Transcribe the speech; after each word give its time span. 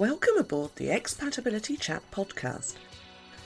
Welcome 0.00 0.38
aboard 0.38 0.74
the 0.74 0.88
Expatability 0.88 1.78
Chat 1.78 2.02
podcast, 2.10 2.74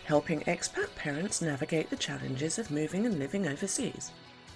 helping 0.07 0.41
expat 0.45 0.89
parents 0.95 1.43
navigate 1.43 1.91
the 1.91 1.97
challenges 1.97 2.59
of 2.59 2.71
moving 2.71 3.05
and 3.05 3.19
living 3.19 3.47
overseas. 3.47 4.13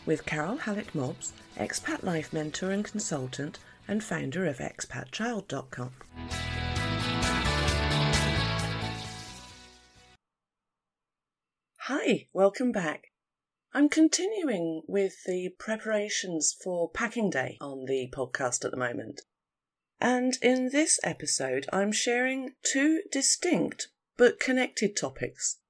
With 0.06 0.24
Carole 0.24 0.56
Hallett 0.56 0.94
Mobbs, 0.94 1.34
expat 1.58 2.02
life 2.02 2.32
mentor 2.32 2.70
and 2.70 2.82
consultant, 2.82 3.58
and 3.86 4.02
founder 4.02 4.46
of 4.46 4.56
expatchild.com. 4.56 5.90
Hi, 11.80 12.26
welcome 12.32 12.72
back. 12.72 13.08
I'm 13.74 13.90
continuing 13.90 14.80
with 14.88 15.24
the 15.26 15.50
preparations 15.58 16.56
for 16.64 16.88
packing 16.88 17.28
day 17.28 17.58
on 17.60 17.84
the 17.84 18.10
podcast 18.16 18.64
at 18.64 18.70
the 18.70 18.78
moment. 18.78 19.20
And 20.02 20.36
in 20.42 20.70
this 20.70 20.98
episode, 21.04 21.66
I'm 21.72 21.92
sharing 21.92 22.54
two 22.64 23.02
distinct 23.12 23.86
but 24.16 24.40
connected 24.40 24.96
topics. 24.96 25.60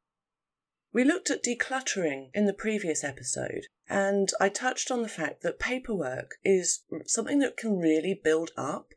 We 0.91 1.05
looked 1.05 1.31
at 1.31 1.45
decluttering 1.45 2.31
in 2.33 2.47
the 2.47 2.55
previous 2.55 3.05
episode, 3.05 3.67
and 3.91 4.31
I 4.41 4.49
touched 4.49 4.91
on 4.91 5.03
the 5.03 5.09
fact 5.09 5.43
that 5.43 5.59
paperwork 5.59 6.37
is 6.43 6.81
something 7.07 7.41
that 7.41 7.59
can 7.59 7.77
really 7.79 8.19
build 8.25 8.53
up. 8.57 8.95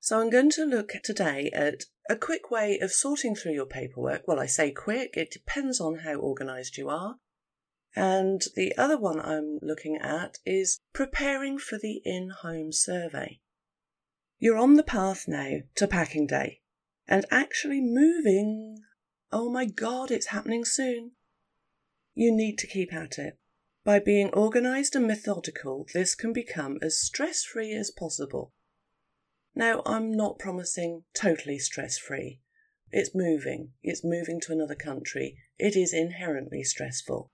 So 0.00 0.18
I'm 0.18 0.30
going 0.30 0.50
to 0.52 0.64
look 0.64 0.94
today 1.04 1.50
at 1.52 1.84
a 2.08 2.16
quick 2.16 2.50
way 2.50 2.78
of 2.78 2.92
sorting 2.92 3.34
through 3.34 3.52
your 3.52 3.66
paperwork. 3.66 4.26
Well, 4.26 4.40
I 4.40 4.46
say 4.46 4.70
quick, 4.70 5.18
it 5.18 5.30
depends 5.30 5.82
on 5.82 5.96
how 5.96 6.14
organised 6.14 6.78
you 6.78 6.88
are. 6.88 7.16
And 7.94 8.40
the 8.56 8.74
other 8.78 8.96
one 8.96 9.20
I'm 9.20 9.58
looking 9.60 9.98
at 9.98 10.38
is 10.46 10.78
preparing 10.94 11.58
for 11.58 11.76
the 11.76 12.00
in 12.06 12.30
home 12.40 12.72
survey. 12.72 13.41
You're 14.42 14.58
on 14.58 14.74
the 14.74 14.82
path 14.82 15.28
now 15.28 15.58
to 15.76 15.86
packing 15.86 16.26
day 16.26 16.62
and 17.06 17.26
actually 17.30 17.80
moving. 17.80 18.78
Oh 19.30 19.48
my 19.48 19.66
god, 19.66 20.10
it's 20.10 20.34
happening 20.34 20.64
soon. 20.64 21.12
You 22.16 22.34
need 22.34 22.58
to 22.58 22.66
keep 22.66 22.92
at 22.92 23.20
it. 23.20 23.38
By 23.84 24.00
being 24.00 24.34
organised 24.34 24.96
and 24.96 25.06
methodical, 25.06 25.86
this 25.94 26.16
can 26.16 26.32
become 26.32 26.78
as 26.82 26.98
stress 26.98 27.44
free 27.44 27.72
as 27.72 27.92
possible. 27.92 28.52
Now, 29.54 29.80
I'm 29.86 30.12
not 30.12 30.40
promising 30.40 31.04
totally 31.14 31.60
stress 31.60 31.96
free. 31.96 32.40
It's 32.90 33.14
moving, 33.14 33.74
it's 33.80 34.02
moving 34.02 34.40
to 34.40 34.52
another 34.52 34.74
country. 34.74 35.36
It 35.56 35.76
is 35.76 35.94
inherently 35.94 36.64
stressful. 36.64 37.30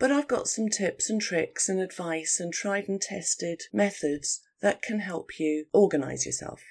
But 0.00 0.10
I've 0.10 0.26
got 0.26 0.48
some 0.48 0.70
tips 0.70 1.08
and 1.08 1.20
tricks 1.20 1.68
and 1.68 1.78
advice 1.78 2.40
and 2.40 2.52
tried 2.52 2.88
and 2.88 3.00
tested 3.00 3.62
methods 3.72 4.40
that 4.60 4.82
can 4.82 5.00
help 5.00 5.38
you 5.38 5.66
organise 5.72 6.26
yourself. 6.26 6.62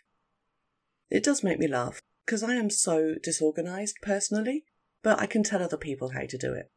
It 1.10 1.24
does 1.24 1.44
make 1.44 1.60
me 1.60 1.68
laugh 1.68 2.02
because 2.26 2.44
I 2.44 2.54
am 2.56 2.70
so 2.70 3.16
disorganised 3.22 3.98
personally, 4.02 4.66
but 5.02 5.20
I 5.20 5.26
can 5.26 5.44
tell 5.44 5.64
other 5.64 5.78
people 5.78 6.10
how 6.10 6.26
to 6.28 6.38
do 6.38 6.54
it. 6.54 6.72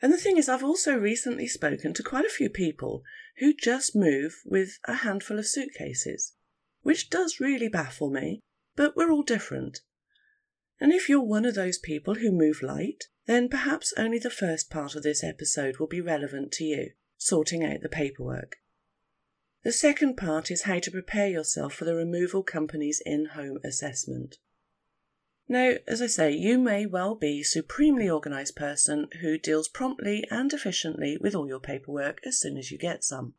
And 0.00 0.12
the 0.12 0.16
thing 0.16 0.36
is, 0.36 0.48
I've 0.48 0.64
also 0.64 0.94
recently 0.94 1.46
spoken 1.46 1.92
to 1.94 2.02
quite 2.02 2.24
a 2.24 2.30
few 2.30 2.48
people 2.48 3.02
who 3.38 3.52
just 3.54 3.96
move 3.96 4.36
with 4.44 4.78
a 4.86 4.94
handful 4.94 5.38
of 5.38 5.46
suitcases, 5.46 6.34
which 6.82 7.10
does 7.10 7.40
really 7.40 7.68
baffle 7.68 8.10
me, 8.10 8.40
but 8.76 8.96
we're 8.96 9.10
all 9.10 9.22
different. 9.22 9.80
And 10.80 10.92
if 10.92 11.08
you're 11.08 11.20
one 11.20 11.44
of 11.44 11.54
those 11.54 11.78
people 11.78 12.16
who 12.16 12.30
move 12.30 12.62
light, 12.62 13.04
then 13.26 13.48
perhaps 13.48 13.92
only 13.96 14.18
the 14.18 14.30
first 14.30 14.70
part 14.70 14.94
of 14.94 15.02
this 15.02 15.24
episode 15.24 15.78
will 15.78 15.88
be 15.88 16.00
relevant 16.00 16.52
to 16.52 16.64
you, 16.64 16.92
sorting 17.16 17.64
out 17.64 17.80
the 17.82 17.88
paperwork. 17.88 18.56
The 19.64 19.72
second 19.72 20.16
part 20.16 20.50
is 20.50 20.62
how 20.62 20.78
to 20.78 20.90
prepare 20.90 21.28
yourself 21.28 21.74
for 21.74 21.84
the 21.84 21.94
removal 21.94 22.42
company's 22.42 23.02
in 23.04 23.26
home 23.34 23.58
assessment. 23.64 24.38
Now, 25.48 25.74
as 25.86 26.02
I 26.02 26.06
say, 26.06 26.32
you 26.32 26.58
may 26.58 26.84
well 26.84 27.14
be 27.14 27.40
a 27.40 27.44
supremely 27.44 28.08
organised 28.08 28.54
person 28.54 29.08
who 29.20 29.38
deals 29.38 29.68
promptly 29.68 30.24
and 30.30 30.52
efficiently 30.52 31.16
with 31.18 31.34
all 31.34 31.48
your 31.48 31.60
paperwork 31.60 32.20
as 32.24 32.38
soon 32.38 32.58
as 32.58 32.70
you 32.70 32.78
get 32.78 33.02
some. 33.02 33.34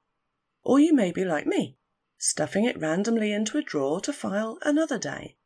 Or 0.64 0.80
you 0.80 0.94
may 0.94 1.12
be 1.12 1.24
like 1.24 1.46
me, 1.46 1.78
stuffing 2.18 2.66
it 2.66 2.80
randomly 2.80 3.32
into 3.32 3.58
a 3.58 3.62
drawer 3.64 4.02
to 4.02 4.12
file 4.12 4.58
another 4.64 4.98
day. 4.98 5.38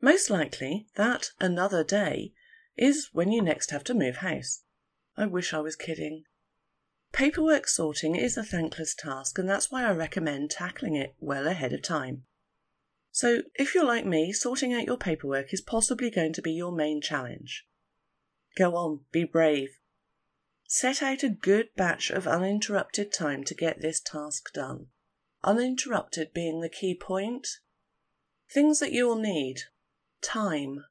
Most 0.00 0.30
likely, 0.30 0.88
that 0.96 1.30
another 1.38 1.84
day 1.84 2.32
is 2.76 3.10
when 3.12 3.30
you 3.30 3.42
next 3.42 3.70
have 3.70 3.84
to 3.84 3.94
move 3.94 4.16
house. 4.16 4.62
I 5.16 5.26
wish 5.26 5.54
I 5.54 5.60
was 5.60 5.76
kidding. 5.76 6.24
Paperwork 7.12 7.66
sorting 7.66 8.14
is 8.14 8.36
a 8.36 8.42
thankless 8.42 8.94
task, 8.94 9.38
and 9.38 9.48
that's 9.48 9.70
why 9.70 9.84
I 9.84 9.92
recommend 9.92 10.50
tackling 10.50 10.96
it 10.96 11.14
well 11.18 11.46
ahead 11.46 11.72
of 11.72 11.82
time. 11.82 12.24
So, 13.10 13.42
if 13.54 13.74
you're 13.74 13.86
like 13.86 14.04
me, 14.04 14.32
sorting 14.32 14.74
out 14.74 14.84
your 14.84 14.98
paperwork 14.98 15.54
is 15.54 15.62
possibly 15.62 16.10
going 16.10 16.34
to 16.34 16.42
be 16.42 16.52
your 16.52 16.72
main 16.72 17.00
challenge. 17.00 17.66
Go 18.56 18.76
on, 18.76 19.00
be 19.10 19.24
brave. 19.24 19.78
Set 20.66 21.02
out 21.02 21.22
a 21.22 21.28
good 21.28 21.68
batch 21.76 22.10
of 22.10 22.26
uninterrupted 22.26 23.12
time 23.12 23.44
to 23.44 23.54
get 23.54 23.80
this 23.80 24.00
task 24.00 24.52
done. 24.52 24.88
Uninterrupted 25.44 26.34
being 26.34 26.60
the 26.60 26.68
key 26.68 26.94
point. 26.94 27.48
Things 28.52 28.80
that 28.80 28.92
you'll 28.92 29.16
need 29.16 29.60
time, 30.20 30.84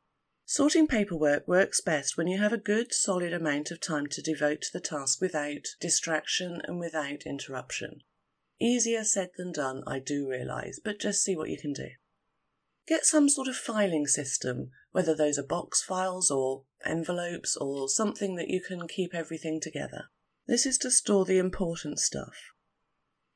Sorting 0.47 0.85
paperwork 0.85 1.47
works 1.47 1.81
best 1.81 2.17
when 2.17 2.27
you 2.27 2.37
have 2.37 2.53
a 2.53 2.57
good, 2.59 2.93
solid 2.93 3.33
amount 3.33 3.71
of 3.71 3.81
time 3.81 4.05
to 4.07 4.21
devote 4.21 4.61
to 4.61 4.69
the 4.71 4.79
task 4.79 5.19
without 5.19 5.65
distraction 5.81 6.61
and 6.65 6.79
without 6.79 7.23
interruption. 7.25 8.01
Easier 8.61 9.03
said 9.03 9.31
than 9.37 9.51
done, 9.51 9.83
I 9.87 9.97
do 9.97 10.29
realise, 10.29 10.79
but 10.79 10.99
just 10.99 11.23
see 11.23 11.35
what 11.35 11.49
you 11.49 11.57
can 11.57 11.73
do. 11.73 11.87
Get 12.87 13.05
some 13.05 13.27
sort 13.27 13.47
of 13.47 13.55
filing 13.55 14.05
system, 14.05 14.69
whether 14.91 15.15
those 15.15 15.39
are 15.39 15.43
box 15.43 15.81
files 15.81 16.29
or 16.29 16.65
envelopes 16.85 17.57
or 17.57 17.89
something 17.89 18.35
that 18.35 18.47
you 18.47 18.61
can 18.61 18.87
keep 18.87 19.15
everything 19.15 19.59
together. 19.59 20.11
This 20.45 20.67
is 20.67 20.77
to 20.79 20.91
store 20.91 21.25
the 21.25 21.39
important 21.39 21.97
stuff, 21.97 22.51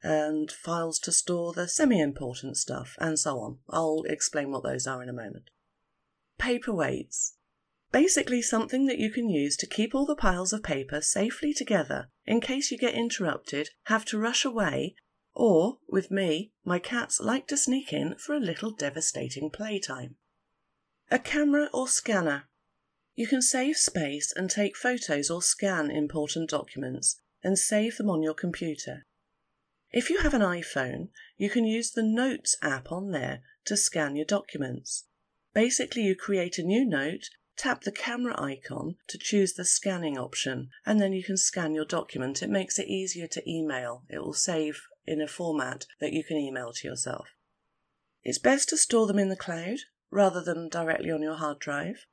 and 0.03 0.51
files 0.51 0.99
to 0.99 1.11
store 1.11 1.53
the 1.53 1.67
semi 1.67 1.99
important 1.99 2.55
stuff, 2.55 2.93
and 2.99 3.17
so 3.17 3.39
on. 3.39 3.57
I'll 3.67 4.03
explain 4.07 4.51
what 4.51 4.61
those 4.61 4.85
are 4.85 5.01
in 5.01 5.09
a 5.09 5.13
moment 5.13 5.49
paperweights. 6.39 7.33
Basically, 7.91 8.41
something 8.41 8.85
that 8.85 8.99
you 8.99 9.11
can 9.11 9.29
use 9.29 9.57
to 9.57 9.67
keep 9.67 9.93
all 9.93 10.05
the 10.05 10.15
piles 10.15 10.53
of 10.53 10.63
paper 10.63 11.01
safely 11.01 11.53
together 11.53 12.09
in 12.25 12.39
case 12.39 12.71
you 12.71 12.77
get 12.77 12.93
interrupted, 12.93 13.69
have 13.85 14.05
to 14.05 14.19
rush 14.19 14.45
away, 14.45 14.95
or, 15.33 15.79
with 15.87 16.11
me, 16.11 16.51
my 16.63 16.79
cats 16.79 17.19
like 17.19 17.47
to 17.47 17.57
sneak 17.57 17.91
in 17.91 18.15
for 18.15 18.33
a 18.33 18.39
little 18.39 18.71
devastating 18.71 19.49
playtime. 19.49 20.15
A 21.09 21.17
camera 21.17 21.69
or 21.73 21.87
scanner. 21.87 22.43
You 23.15 23.25
can 23.25 23.41
save 23.41 23.77
space 23.77 24.31
and 24.35 24.49
take 24.49 24.77
photos 24.77 25.29
or 25.29 25.41
scan 25.41 25.89
important 25.89 26.49
documents 26.49 27.19
and 27.43 27.57
save 27.57 27.97
them 27.97 28.09
on 28.09 28.21
your 28.21 28.33
computer. 28.33 29.05
If 29.91 30.11
you 30.11 30.19
have 30.19 30.35
an 30.35 30.41
iPhone, 30.41 31.09
you 31.37 31.49
can 31.49 31.65
use 31.65 31.89
the 31.91 32.03
Notes 32.03 32.55
app 32.61 32.91
on 32.91 33.11
there 33.11 33.41
to 33.65 33.75
scan 33.75 34.15
your 34.15 34.25
documents. 34.25 35.05
Basically, 35.53 36.03
you 36.03 36.15
create 36.15 36.57
a 36.57 36.63
new 36.63 36.85
note, 36.85 37.29
tap 37.57 37.83
the 37.83 37.91
camera 37.91 38.39
icon 38.41 38.95
to 39.07 39.17
choose 39.17 39.53
the 39.53 39.65
scanning 39.65 40.17
option, 40.17 40.69
and 40.85 41.01
then 41.01 41.11
you 41.11 41.23
can 41.23 41.37
scan 41.37 41.73
your 41.73 41.85
document. 41.85 42.41
It 42.41 42.49
makes 42.49 42.79
it 42.79 42.87
easier 42.87 43.27
to 43.27 43.49
email. 43.49 44.03
It 44.09 44.19
will 44.19 44.33
save 44.33 44.81
in 45.05 45.21
a 45.21 45.27
format 45.27 45.85
that 45.99 46.13
you 46.13 46.23
can 46.23 46.37
email 46.37 46.71
to 46.73 46.87
yourself. 46.87 47.27
It's 48.23 48.37
best 48.37 48.69
to 48.69 48.77
store 48.77 49.07
them 49.07 49.19
in 49.19 49.29
the 49.29 49.35
cloud 49.35 49.79
rather 50.11 50.41
than 50.41 50.69
directly 50.69 51.11
on 51.11 51.21
your 51.21 51.35
hard 51.35 51.59
drive, 51.59 52.05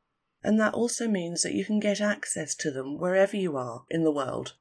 and 0.42 0.58
that 0.60 0.74
also 0.74 1.08
means 1.08 1.42
that 1.42 1.54
you 1.54 1.64
can 1.64 1.80
get 1.80 2.00
access 2.00 2.54
to 2.56 2.70
them 2.70 2.98
wherever 2.98 3.36
you 3.36 3.56
are 3.56 3.84
in 3.90 4.04
the 4.04 4.12
world. 4.12 4.54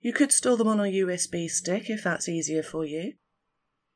You 0.00 0.12
could 0.12 0.32
store 0.32 0.56
them 0.56 0.68
on 0.68 0.80
a 0.80 0.92
USB 0.92 1.48
stick 1.48 1.88
if 1.88 2.02
that's 2.02 2.28
easier 2.28 2.62
for 2.62 2.84
you, 2.84 3.14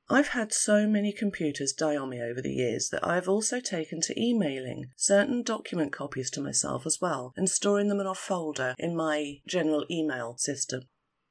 I've 0.08 0.28
had 0.28 0.52
so 0.52 0.86
many 0.86 1.12
computers 1.12 1.72
die 1.72 1.96
on 1.96 2.10
me 2.10 2.22
over 2.22 2.40
the 2.40 2.52
years 2.52 2.90
that 2.90 3.04
I've 3.04 3.28
also 3.28 3.58
taken 3.58 4.00
to 4.02 4.20
emailing 4.20 4.90
certain 4.94 5.42
document 5.42 5.92
copies 5.92 6.30
to 6.32 6.40
myself 6.40 6.86
as 6.86 7.00
well 7.00 7.32
and 7.36 7.50
storing 7.50 7.88
them 7.88 7.98
in 7.98 8.06
a 8.06 8.14
folder 8.14 8.76
in 8.78 8.94
my 8.94 9.40
general 9.48 9.84
email 9.90 10.36
system. 10.38 10.82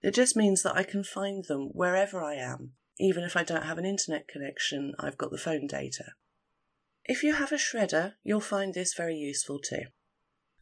It 0.01 0.13
just 0.13 0.35
means 0.35 0.61
that 0.63 0.75
I 0.75 0.83
can 0.83 1.05
find 1.05 1.45
them 1.45 1.69
wherever 1.71 2.21
I 2.21 2.35
am. 2.35 2.73
Even 2.99 3.23
if 3.23 3.37
I 3.37 3.43
don't 3.43 3.63
have 3.63 3.77
an 3.77 3.85
internet 3.85 4.27
connection, 4.27 4.93
I've 4.99 5.17
got 5.17 5.31
the 5.31 5.37
phone 5.37 5.67
data. 5.67 6.13
If 7.05 7.23
you 7.23 7.33
have 7.33 7.53
a 7.53 7.55
shredder, 7.55 8.15
you'll 8.23 8.41
find 8.41 8.73
this 8.73 8.93
very 8.93 9.15
useful 9.15 9.59
too. 9.59 9.85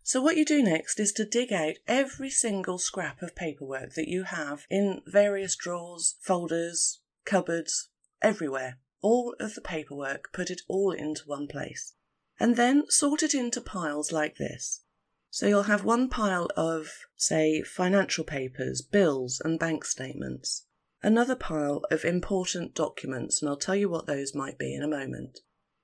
So, 0.03 0.21
what 0.21 0.35
you 0.35 0.45
do 0.45 0.61
next 0.61 0.99
is 0.99 1.13
to 1.13 1.25
dig 1.25 1.53
out 1.53 1.75
every 1.87 2.29
single 2.29 2.77
scrap 2.77 3.21
of 3.21 3.35
paperwork 3.35 3.93
that 3.93 4.09
you 4.09 4.23
have 4.23 4.65
in 4.69 5.01
various 5.07 5.55
drawers, 5.55 6.15
folders, 6.21 6.99
cupboards, 7.25 7.89
everywhere, 8.23 8.79
all 9.01 9.35
of 9.39 9.53
the 9.53 9.61
paperwork, 9.61 10.31
put 10.33 10.49
it 10.49 10.61
all 10.67 10.91
into 10.91 11.23
one 11.25 11.47
place. 11.47 11.93
And 12.39 12.55
then 12.55 12.85
sort 12.89 13.21
it 13.21 13.33
into 13.35 13.61
piles 13.61 14.11
like 14.11 14.37
this. 14.37 14.81
So 15.29 15.47
you'll 15.47 15.63
have 15.63 15.83
one 15.83 16.09
pile 16.09 16.47
of, 16.55 16.89
say, 17.15 17.61
financial 17.63 18.23
papers, 18.23 18.81
bills, 18.81 19.41
and 19.43 19.59
bank 19.59 19.83
statements, 19.83 20.67
another 21.01 21.35
pile 21.35 21.81
of 21.91 22.05
important 22.05 22.73
documents, 22.75 23.41
and 23.41 23.49
I'll 23.49 23.57
tell 23.57 23.75
you 23.75 23.89
what 23.89 24.05
those 24.05 24.35
might 24.35 24.57
be 24.57 24.73
in 24.75 24.83
a 24.83 24.87
moment, 24.87 25.39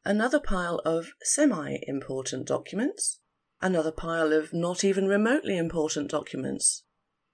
another 0.05 0.39
pile 0.39 0.81
of 0.85 1.13
semi 1.23 1.79
important 1.87 2.47
documents, 2.47 3.19
another 3.61 3.91
pile 3.91 4.31
of 4.33 4.53
not 4.53 4.83
even 4.83 5.07
remotely 5.07 5.57
important 5.57 6.11
documents, 6.11 6.83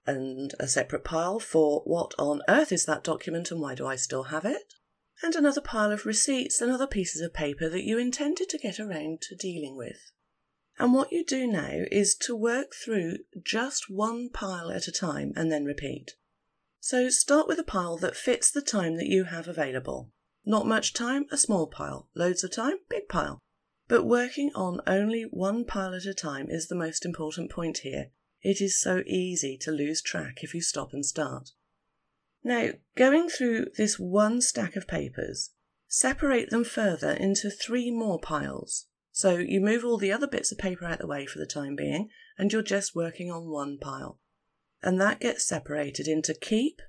and 0.06 0.54
a 0.58 0.66
separate 0.66 1.04
pile 1.04 1.38
for 1.38 1.82
what 1.84 2.14
on 2.18 2.40
earth 2.48 2.72
is 2.72 2.86
that 2.86 3.04
document 3.04 3.50
and 3.50 3.60
why 3.60 3.74
do 3.74 3.86
I 3.86 3.96
still 3.96 4.24
have 4.24 4.44
it, 4.44 4.74
and 5.22 5.34
another 5.34 5.60
pile 5.60 5.92
of 5.92 6.06
receipts 6.06 6.60
and 6.60 6.70
other 6.70 6.86
pieces 6.86 7.22
of 7.22 7.32
paper 7.32 7.68
that 7.68 7.84
you 7.84 7.98
intended 7.98 8.48
to 8.48 8.58
get 8.58 8.78
around 8.78 9.20
to 9.22 9.34
dealing 9.34 9.76
with. 9.76 10.12
And 10.78 10.92
what 10.92 11.10
you 11.10 11.24
do 11.24 11.46
now 11.46 11.84
is 11.90 12.14
to 12.16 12.36
work 12.36 12.74
through 12.74 13.18
just 13.42 13.88
one 13.88 14.28
pile 14.28 14.70
at 14.70 14.88
a 14.88 14.92
time 14.92 15.32
and 15.34 15.50
then 15.50 15.64
repeat. 15.64 16.12
So 16.80 17.08
start 17.08 17.48
with 17.48 17.58
a 17.58 17.64
pile 17.64 17.96
that 17.98 18.16
fits 18.16 18.50
the 18.50 18.62
time 18.62 18.96
that 18.96 19.08
you 19.08 19.24
have 19.24 19.48
available. 19.48 20.10
Not 20.44 20.66
much 20.66 20.92
time, 20.92 21.26
a 21.32 21.36
small 21.36 21.66
pile. 21.66 22.08
Loads 22.14 22.44
of 22.44 22.52
time, 22.52 22.76
big 22.88 23.08
pile. 23.08 23.40
But 23.88 24.04
working 24.04 24.50
on 24.54 24.80
only 24.86 25.22
one 25.22 25.64
pile 25.64 25.94
at 25.94 26.04
a 26.04 26.14
time 26.14 26.48
is 26.50 26.68
the 26.68 26.76
most 26.76 27.04
important 27.04 27.50
point 27.50 27.78
here. 27.78 28.10
It 28.42 28.60
is 28.60 28.78
so 28.78 29.02
easy 29.06 29.56
to 29.62 29.72
lose 29.72 30.02
track 30.02 30.44
if 30.44 30.54
you 30.54 30.60
stop 30.60 30.92
and 30.92 31.04
start. 31.04 31.50
Now, 32.46 32.68
going 32.94 33.28
through 33.28 33.70
this 33.76 33.98
one 33.98 34.40
stack 34.40 34.76
of 34.76 34.86
papers, 34.86 35.50
separate 35.88 36.50
them 36.50 36.62
further 36.62 37.10
into 37.10 37.50
three 37.50 37.90
more 37.90 38.20
piles. 38.20 38.86
So 39.10 39.38
you 39.38 39.60
move 39.60 39.84
all 39.84 39.98
the 39.98 40.12
other 40.12 40.28
bits 40.28 40.52
of 40.52 40.58
paper 40.58 40.84
out 40.84 40.92
of 40.92 40.98
the 41.00 41.06
way 41.08 41.26
for 41.26 41.40
the 41.40 41.46
time 41.46 41.74
being, 41.74 42.08
and 42.38 42.52
you're 42.52 42.62
just 42.62 42.94
working 42.94 43.32
on 43.32 43.50
one 43.50 43.78
pile. 43.80 44.20
And 44.80 45.00
that 45.00 45.18
gets 45.18 45.44
separated 45.44 46.06
into 46.06 46.34
keep, 46.34 46.80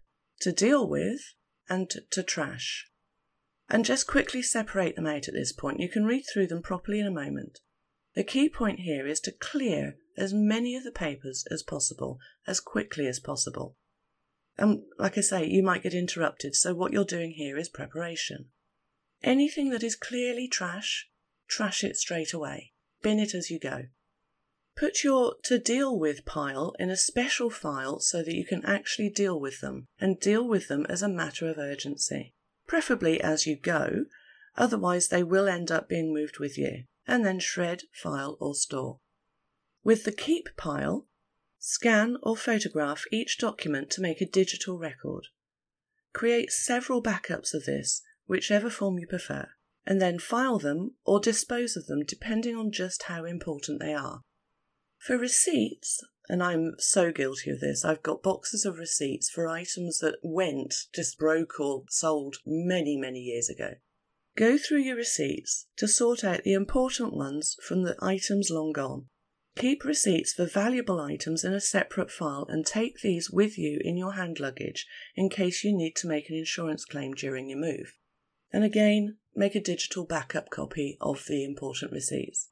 to 0.42 0.52
deal 0.52 0.88
with, 0.88 1.34
and 1.68 1.90
to 1.90 2.22
trash. 2.22 2.92
And 3.68 3.84
just 3.84 4.06
quickly 4.06 4.44
separate 4.44 4.96
them 4.96 5.08
out 5.08 5.28
at 5.28 5.34
this 5.34 5.54
point. 5.54 5.80
You 5.80 5.90
can 5.90 6.06
read 6.06 6.26
through 6.32 6.48
them 6.48 6.62
properly 6.62 7.00
in 7.00 7.08
a 7.08 7.12
moment. 7.12 7.62
The 8.14 8.24
key 8.24 8.48
point 8.48 8.82
here 8.82 9.08
is 9.08 9.20
to 9.22 9.32
clear 9.32 9.98
as 10.16 10.36
many 10.36 10.76
of 10.76 10.84
the 10.84 10.92
papers 10.92 11.46
as 11.50 11.64
possible, 11.64 12.20
as 12.46 12.60
quickly 12.60 13.08
as 13.08 13.20
possible. 13.20 13.76
And 14.58 14.84
like 14.98 15.18
I 15.18 15.22
say, 15.22 15.46
you 15.46 15.62
might 15.62 15.84
get 15.84 15.94
interrupted, 15.94 16.56
so 16.56 16.74
what 16.74 16.92
you're 16.92 17.06
doing 17.06 17.32
here 17.32 17.58
is 17.58 17.70
preparation. 17.70 18.50
Anything 19.24 19.70
that 19.70 19.84
is 19.84 19.96
clearly 19.96 20.48
trash, 20.48 21.10
trash 21.48 21.84
it 21.84 21.98
straight 21.98 22.34
away. 22.34 22.74
Bin 23.02 23.20
it 23.20 23.34
as 23.34 23.52
you 23.52 23.60
go. 23.60 23.84
Put 24.76 25.04
your 25.04 25.36
to 25.44 25.58
deal 25.58 25.98
with 25.98 26.26
pile 26.26 26.76
in 26.78 26.92
a 26.92 26.98
special 26.98 27.50
file 27.50 28.00
so 28.00 28.24
that 28.24 28.36
you 28.36 28.46
can 28.46 28.64
actually 28.64 29.10
deal 29.10 29.40
with 29.40 29.60
them 29.60 29.88
and 30.00 30.20
deal 30.20 30.48
with 30.48 30.68
them 30.68 30.86
as 30.88 31.02
a 31.02 31.10
matter 31.10 31.50
of 31.50 31.58
urgency, 31.58 32.34
preferably 32.68 33.20
as 33.20 33.48
you 33.48 33.56
go, 33.56 34.06
otherwise 34.56 35.08
they 35.08 35.24
will 35.24 35.48
end 35.48 35.72
up 35.72 35.90
being 35.90 36.14
moved 36.14 36.38
with 36.38 36.58
you, 36.60 36.84
and 37.08 37.26
then 37.26 37.40
shred, 37.40 37.84
file, 37.92 38.38
or 38.40 38.54
store. 38.54 39.00
With 39.84 40.04
the 40.04 40.12
keep 40.12 40.50
pile, 40.58 41.08
scan 41.68 42.18
or 42.24 42.38
photograph 42.38 43.04
each 43.12 43.38
document 43.38 43.90
to 43.90 44.02
make 44.02 44.22
a 44.22 44.26
digital 44.26 44.78
record. 44.78 45.28
Create 46.14 46.52
several 46.52 47.04
backups 47.04 47.54
of 47.54 47.66
this, 47.66 48.02
whichever 48.26 48.70
form 48.70 48.98
you 48.98 49.08
prefer 49.08 49.50
and 49.88 50.02
then 50.02 50.20
file 50.20 50.60
them 50.60 50.92
or 51.06 51.20
dispose 51.20 51.78
of 51.78 51.88
them 51.88 52.04
depending 52.06 52.56
on 52.56 52.72
just 52.72 53.04
how 53.04 53.24
important 53.24 53.80
they 53.80 53.94
are. 53.94 54.22
For 54.98 55.18
receipts, 55.18 56.02
and 56.28 56.44
I'm 56.44 56.74
so 56.78 57.12
guilty 57.12 57.52
of 57.52 57.62
this, 57.62 57.86
I've 57.86 58.04
got 58.04 58.22
boxes 58.22 58.66
of 58.66 58.78
receipts 58.78 59.30
for 59.30 59.48
items 59.48 60.00
that 60.00 60.18
went, 60.22 60.74
just 60.94 61.18
broke 61.18 61.60
or 61.60 61.84
sold 61.90 62.38
many, 62.46 62.98
many 62.98 63.20
years 63.20 63.50
ago. 63.50 63.76
Go 64.36 64.58
through 64.58 64.82
your 64.82 64.98
receipts 64.98 65.68
to 65.78 65.88
sort 65.88 66.24
out 66.24 66.44
the 66.44 66.54
important 66.54 67.14
ones 67.14 67.56
from 67.66 67.84
the 67.84 67.96
items 68.02 68.50
long 68.52 68.74
gone. 68.74 69.08
Keep 69.58 69.86
receipts 69.86 70.34
for 70.34 70.46
valuable 70.46 71.02
items 71.02 71.44
in 71.44 71.52
a 71.52 71.60
separate 71.60 72.12
file 72.12 72.46
and 72.48 72.64
take 72.64 73.00
these 73.00 73.32
with 73.32 73.58
you 73.58 73.80
in 73.84 73.98
your 73.98 74.14
hand 74.14 74.40
luggage 74.40 74.86
in 75.16 75.30
case 75.30 75.64
you 75.64 75.76
need 75.76 75.96
to 75.96 76.08
make 76.08 76.30
an 76.30 76.36
insurance 76.36 76.86
claim 76.86 77.14
during 77.14 77.50
your 77.50 77.58
move. 77.58 77.94
And 78.54 78.64
again, 78.64 79.18
make 79.36 79.56
a 79.56 79.60
digital 79.60 80.06
backup 80.06 80.52
copy 80.52 80.96
of 81.02 81.26
the 81.28 81.44
important 81.44 81.92
receipts. 81.92 82.50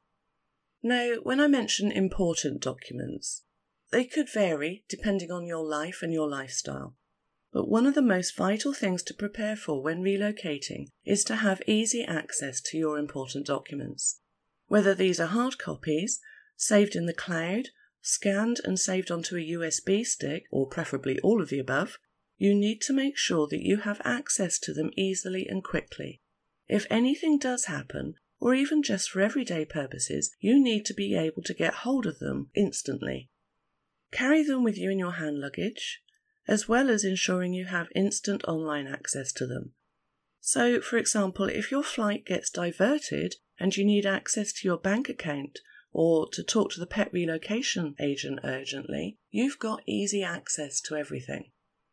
Now, 0.82 1.14
when 1.22 1.38
I 1.38 1.46
mention 1.46 1.92
important 1.92 2.60
documents, 2.60 3.44
they 3.92 4.04
could 4.04 4.28
vary 4.28 4.84
depending 4.88 5.30
on 5.30 5.46
your 5.46 5.64
life 5.64 6.00
and 6.02 6.12
your 6.12 6.28
lifestyle. 6.28 6.96
But 7.52 7.68
one 7.68 7.86
of 7.86 7.94
the 7.94 8.02
most 8.02 8.36
vital 8.36 8.72
things 8.72 9.04
to 9.04 9.14
prepare 9.14 9.54
for 9.54 9.80
when 9.80 10.02
relocating 10.02 10.88
is 11.04 11.22
to 11.24 11.36
have 11.36 11.62
easy 11.68 12.04
access 12.04 12.60
to 12.62 12.76
your 12.76 12.98
important 12.98 13.46
documents. 13.46 14.20
Whether 14.66 14.94
these 14.94 15.20
are 15.20 15.26
hard 15.26 15.56
copies, 15.56 16.20
saved 16.56 16.96
in 16.96 17.06
the 17.06 17.14
cloud, 17.14 17.68
scanned 18.00 18.60
and 18.64 18.78
saved 18.78 19.10
onto 19.10 19.36
a 19.36 19.50
USB 19.50 20.04
stick, 20.04 20.44
or 20.50 20.66
preferably 20.66 21.18
all 21.20 21.40
of 21.42 21.48
the 21.48 21.58
above, 21.58 21.98
you 22.38 22.54
need 22.54 22.80
to 22.82 22.92
make 22.92 23.16
sure 23.16 23.46
that 23.48 23.64
you 23.64 23.78
have 23.78 24.00
access 24.04 24.58
to 24.58 24.72
them 24.72 24.90
easily 24.96 25.46
and 25.48 25.64
quickly. 25.64 26.20
If 26.68 26.86
anything 26.90 27.38
does 27.38 27.66
happen, 27.66 28.14
or 28.40 28.54
even 28.54 28.82
just 28.82 29.10
for 29.10 29.20
everyday 29.20 29.64
purposes, 29.64 30.34
you 30.40 30.62
need 30.62 30.84
to 30.86 30.94
be 30.94 31.14
able 31.14 31.42
to 31.42 31.54
get 31.54 31.74
hold 31.74 32.06
of 32.06 32.18
them 32.18 32.50
instantly. 32.54 33.30
Carry 34.12 34.42
them 34.42 34.62
with 34.62 34.76
you 34.76 34.90
in 34.90 34.98
your 34.98 35.12
hand 35.12 35.40
luggage, 35.40 36.02
as 36.46 36.68
well 36.68 36.90
as 36.90 37.04
ensuring 37.04 37.54
you 37.54 37.66
have 37.66 37.88
instant 37.94 38.44
online 38.44 38.86
access 38.86 39.32
to 39.32 39.46
them. 39.46 39.72
So, 40.40 40.80
for 40.80 40.96
example, 40.96 41.46
if 41.46 41.70
your 41.70 41.82
flight 41.82 42.24
gets 42.24 42.50
diverted 42.50 43.36
and 43.58 43.76
you 43.76 43.84
need 43.84 44.06
access 44.06 44.52
to 44.52 44.68
your 44.68 44.78
bank 44.78 45.08
account 45.08 45.58
or 45.98 46.28
to 46.30 46.42
talk 46.42 46.70
to 46.70 46.78
the 46.78 46.86
pet 46.86 47.10
relocation 47.10 47.94
agent 47.98 48.38
urgently, 48.44 49.16
you've 49.30 49.58
got 49.58 49.82
easy 49.86 50.22
access 50.22 50.78
to 50.78 50.94
everything. 50.94 51.46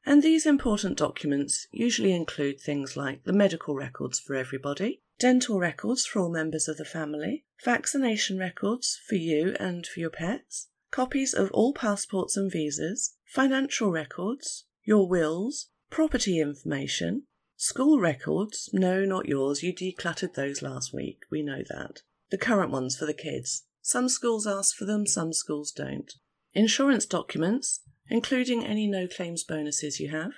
And 0.06 0.22
these 0.22 0.46
important 0.46 0.98
documents 0.98 1.68
usually 1.72 2.12
include 2.14 2.60
things 2.60 2.98
like 2.98 3.24
the 3.24 3.32
medical 3.32 3.76
records 3.76 4.20
for 4.20 4.36
everybody, 4.36 5.02
dental 5.20 5.58
records 5.58 6.06
for 6.06 6.20
all 6.20 6.30
members 6.30 6.68
of 6.68 6.76
the 6.76 6.84
family, 6.84 7.46
vaccination 7.64 8.38
records 8.38 9.00
for 9.08 9.16
you 9.16 9.56
and 9.58 9.88
for 9.88 10.02
your 10.02 10.10
pets, 10.10 10.68
copies 10.92 11.34
of 11.34 11.50
all 11.52 11.74
passports 11.74 12.36
and 12.36 12.52
visas, 12.52 13.16
financial 13.26 13.90
records, 13.90 14.66
your 14.84 15.08
wills, 15.08 15.70
property 15.90 16.42
information, 16.42 17.24
school 17.56 18.02
records. 18.02 18.70
No, 18.74 19.06
not 19.06 19.30
yours. 19.30 19.64
You 19.64 19.74
decluttered 19.74 20.33
those 20.33 20.62
last 20.62 20.94
week. 20.94 21.19
We 21.31 21.42
know 21.42 21.64
that. 21.69 22.02
The 22.31 22.38
current 22.38 22.69
ones 22.69 22.98
for 22.98 23.06
the 23.06 23.14
kids. 23.14 23.64
Some 23.85 24.07
schools 24.07 24.47
ask 24.47 24.78
for 24.78 24.85
them, 24.85 25.06
some 25.06 25.33
schools 25.33 25.73
don't. 25.73 26.09
Insurance 26.54 27.06
documents, 27.06 27.81
including 28.07 28.66
any 28.66 28.87
no 28.87 29.07
claims 29.07 29.44
bonuses 29.44 29.99
you 29.99 30.09
have, 30.09 30.31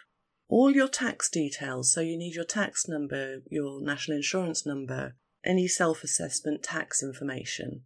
all 0.48 0.72
your 0.72 0.88
tax 0.88 1.30
details, 1.30 1.94
so 1.94 2.02
you 2.02 2.18
need 2.18 2.34
your 2.34 2.44
tax 2.44 2.88
number, 2.88 3.44
your 3.48 3.84
national 3.84 4.18
insurance 4.18 4.66
number, 4.66 5.16
any 5.44 5.68
self 5.68 6.04
assessment 6.04 6.64
tax 6.64 7.04
information. 7.04 7.84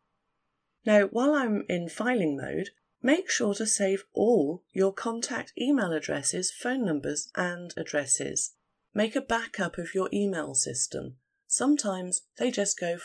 Now, 0.85 1.07
while 1.07 1.33
I'm 1.33 1.65
in 1.67 1.89
filing 1.89 2.37
mode, 2.37 2.69
make 3.01 3.29
sure 3.29 3.53
to 3.55 3.65
save 3.65 4.05
all 4.13 4.63
your 4.71 4.93
contact 4.93 5.51
email 5.59 5.91
addresses, 5.91 6.53
phone 6.53 6.85
numbers, 6.85 7.29
and 7.35 7.73
addresses. 7.75 8.53
Make 8.93 9.13
a 9.17 9.21
backup 9.21 9.77
of 9.77 9.93
your 9.93 10.07
email 10.13 10.53
system. 10.53 11.17
Sometimes 11.47 12.21
they 12.37 12.49
just 12.49 12.79
go 12.79 12.97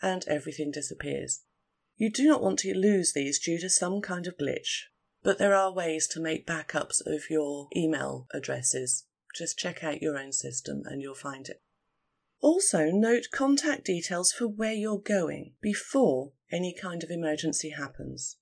and 0.00 0.24
everything 0.26 0.70
disappears. 0.70 1.42
You 1.98 2.10
do 2.10 2.28
not 2.28 2.42
want 2.42 2.60
to 2.60 2.72
lose 2.74 3.12
these 3.12 3.40
due 3.40 3.58
to 3.58 3.68
some 3.68 4.00
kind 4.00 4.28
of 4.28 4.38
glitch. 4.38 4.84
But 5.24 5.38
there 5.38 5.54
are 5.54 5.72
ways 5.72 6.06
to 6.08 6.20
make 6.20 6.46
backups 6.46 7.04
of 7.04 7.28
your 7.28 7.68
email 7.76 8.28
addresses. 8.32 9.04
Just 9.34 9.58
check 9.58 9.82
out 9.82 10.00
your 10.00 10.16
own 10.16 10.32
system 10.32 10.82
and 10.86 11.02
you'll 11.02 11.16
find 11.16 11.48
it. 11.48 11.60
Also, 12.40 12.90
note 12.92 13.26
contact 13.32 13.84
details 13.84 14.30
for 14.30 14.46
where 14.46 14.72
you're 14.72 14.98
going 14.98 15.54
before 15.60 16.30
any 16.52 16.72
kind 16.72 17.02
of 17.02 17.10
emergency 17.10 17.70
happens. 17.70 18.36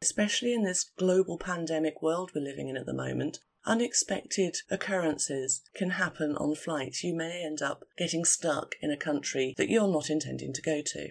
Especially 0.00 0.54
in 0.54 0.64
this 0.64 0.90
global 0.98 1.36
pandemic 1.36 2.00
world 2.00 2.32
we're 2.34 2.40
living 2.40 2.68
in 2.68 2.78
at 2.78 2.86
the 2.86 2.94
moment, 2.94 3.40
unexpected 3.66 4.56
occurrences 4.70 5.60
can 5.74 5.90
happen 5.90 6.34
on 6.36 6.54
flights. 6.54 7.04
You 7.04 7.14
may 7.14 7.44
end 7.44 7.60
up 7.60 7.84
getting 7.98 8.24
stuck 8.24 8.74
in 8.80 8.90
a 8.90 8.96
country 8.96 9.54
that 9.58 9.68
you're 9.68 9.86
not 9.86 10.08
intending 10.08 10.54
to 10.54 10.62
go 10.62 10.80
to. 10.80 11.10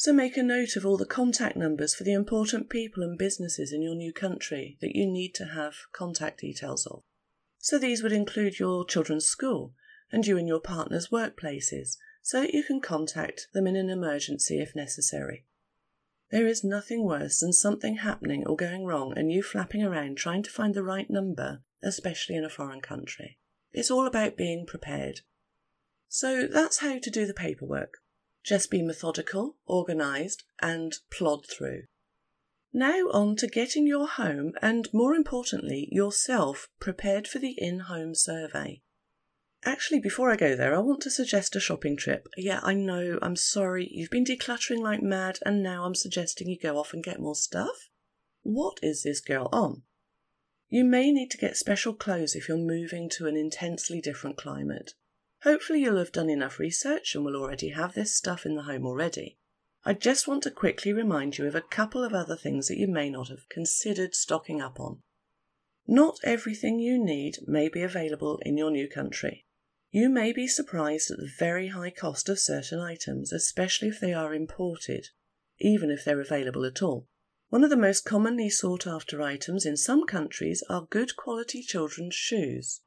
So 0.00 0.14
make 0.14 0.38
a 0.38 0.42
note 0.42 0.76
of 0.76 0.86
all 0.86 0.96
the 0.96 1.04
contact 1.04 1.58
numbers 1.58 1.94
for 1.94 2.04
the 2.04 2.14
important 2.14 2.70
people 2.70 3.02
and 3.02 3.18
businesses 3.18 3.70
in 3.70 3.82
your 3.82 3.94
new 3.94 4.14
country 4.14 4.78
that 4.80 4.96
you 4.96 5.04
need 5.04 5.34
to 5.34 5.48
have 5.48 5.74
contact 5.92 6.40
details 6.40 6.86
of. 6.86 7.02
So 7.58 7.78
these 7.78 8.02
would 8.02 8.10
include 8.10 8.58
your 8.58 8.86
children's 8.86 9.26
school 9.26 9.74
and 10.10 10.26
you 10.26 10.38
and 10.38 10.48
your 10.48 10.58
partner's 10.58 11.08
workplaces 11.08 11.98
so 12.22 12.40
that 12.40 12.54
you 12.54 12.62
can 12.62 12.80
contact 12.80 13.48
them 13.52 13.66
in 13.66 13.76
an 13.76 13.90
emergency 13.90 14.58
if 14.58 14.74
necessary. 14.74 15.44
There 16.30 16.46
is 16.46 16.64
nothing 16.64 17.04
worse 17.04 17.40
than 17.40 17.52
something 17.52 17.96
happening 17.96 18.46
or 18.46 18.56
going 18.56 18.86
wrong 18.86 19.12
and 19.14 19.30
you 19.30 19.42
flapping 19.42 19.82
around 19.82 20.16
trying 20.16 20.42
to 20.44 20.50
find 20.50 20.72
the 20.72 20.82
right 20.82 21.10
number, 21.10 21.60
especially 21.82 22.36
in 22.36 22.44
a 22.44 22.48
foreign 22.48 22.80
country. 22.80 23.36
It's 23.74 23.90
all 23.90 24.06
about 24.06 24.38
being 24.38 24.64
prepared. 24.64 25.20
So 26.08 26.46
that's 26.50 26.78
how 26.78 26.98
to 26.98 27.10
do 27.10 27.26
the 27.26 27.34
paperwork. 27.34 27.99
Just 28.44 28.70
be 28.70 28.82
methodical, 28.82 29.56
organised, 29.68 30.44
and 30.60 30.94
plod 31.10 31.46
through. 31.46 31.82
Now, 32.72 33.08
on 33.12 33.36
to 33.36 33.48
getting 33.48 33.86
your 33.86 34.06
home 34.06 34.52
and, 34.62 34.88
more 34.92 35.14
importantly, 35.14 35.88
yourself 35.90 36.68
prepared 36.80 37.26
for 37.26 37.38
the 37.38 37.54
in 37.58 37.80
home 37.80 38.14
survey. 38.14 38.82
Actually, 39.64 40.00
before 40.00 40.30
I 40.30 40.36
go 40.36 40.56
there, 40.56 40.74
I 40.74 40.78
want 40.78 41.02
to 41.02 41.10
suggest 41.10 41.54
a 41.54 41.60
shopping 41.60 41.96
trip. 41.96 42.28
Yeah, 42.36 42.60
I 42.62 42.72
know, 42.72 43.18
I'm 43.20 43.36
sorry, 43.36 43.88
you've 43.90 44.10
been 44.10 44.24
decluttering 44.24 44.80
like 44.80 45.02
mad, 45.02 45.38
and 45.44 45.62
now 45.62 45.84
I'm 45.84 45.94
suggesting 45.94 46.48
you 46.48 46.58
go 46.58 46.78
off 46.78 46.94
and 46.94 47.04
get 47.04 47.20
more 47.20 47.34
stuff? 47.34 47.88
What 48.42 48.78
is 48.82 49.02
this 49.02 49.20
girl 49.20 49.48
on? 49.52 49.82
You 50.70 50.84
may 50.84 51.10
need 51.10 51.30
to 51.32 51.38
get 51.38 51.56
special 51.56 51.92
clothes 51.92 52.34
if 52.34 52.48
you're 52.48 52.56
moving 52.56 53.10
to 53.10 53.26
an 53.26 53.36
intensely 53.36 54.00
different 54.00 54.38
climate. 54.38 54.92
Hopefully, 55.42 55.80
you'll 55.80 55.96
have 55.96 56.12
done 56.12 56.28
enough 56.28 56.58
research 56.58 57.14
and 57.14 57.24
will 57.24 57.36
already 57.36 57.70
have 57.70 57.94
this 57.94 58.16
stuff 58.16 58.44
in 58.44 58.56
the 58.56 58.64
home 58.64 58.84
already. 58.84 59.38
I 59.84 59.94
just 59.94 60.28
want 60.28 60.42
to 60.42 60.50
quickly 60.50 60.92
remind 60.92 61.38
you 61.38 61.46
of 61.46 61.54
a 61.54 61.62
couple 61.62 62.04
of 62.04 62.12
other 62.12 62.36
things 62.36 62.68
that 62.68 62.76
you 62.76 62.86
may 62.86 63.08
not 63.08 63.28
have 63.28 63.48
considered 63.48 64.14
stocking 64.14 64.60
up 64.60 64.78
on. 64.78 65.00
Not 65.86 66.18
everything 66.22 66.78
you 66.78 67.02
need 67.02 67.38
may 67.46 67.68
be 67.68 67.82
available 67.82 68.38
in 68.44 68.58
your 68.58 68.70
new 68.70 68.88
country. 68.88 69.46
You 69.90 70.10
may 70.10 70.32
be 70.32 70.46
surprised 70.46 71.10
at 71.10 71.16
the 71.16 71.32
very 71.38 71.68
high 71.68 71.90
cost 71.90 72.28
of 72.28 72.38
certain 72.38 72.78
items, 72.78 73.32
especially 73.32 73.88
if 73.88 73.98
they 73.98 74.12
are 74.12 74.34
imported, 74.34 75.08
even 75.58 75.90
if 75.90 76.04
they're 76.04 76.20
available 76.20 76.64
at 76.64 76.82
all. 76.82 77.08
One 77.48 77.64
of 77.64 77.70
the 77.70 77.76
most 77.76 78.04
commonly 78.04 78.50
sought 78.50 78.86
after 78.86 79.20
items 79.20 79.66
in 79.66 79.76
some 79.76 80.06
countries 80.06 80.62
are 80.68 80.86
good 80.88 81.16
quality 81.16 81.62
children's 81.62 82.14
shoes. 82.14 82.82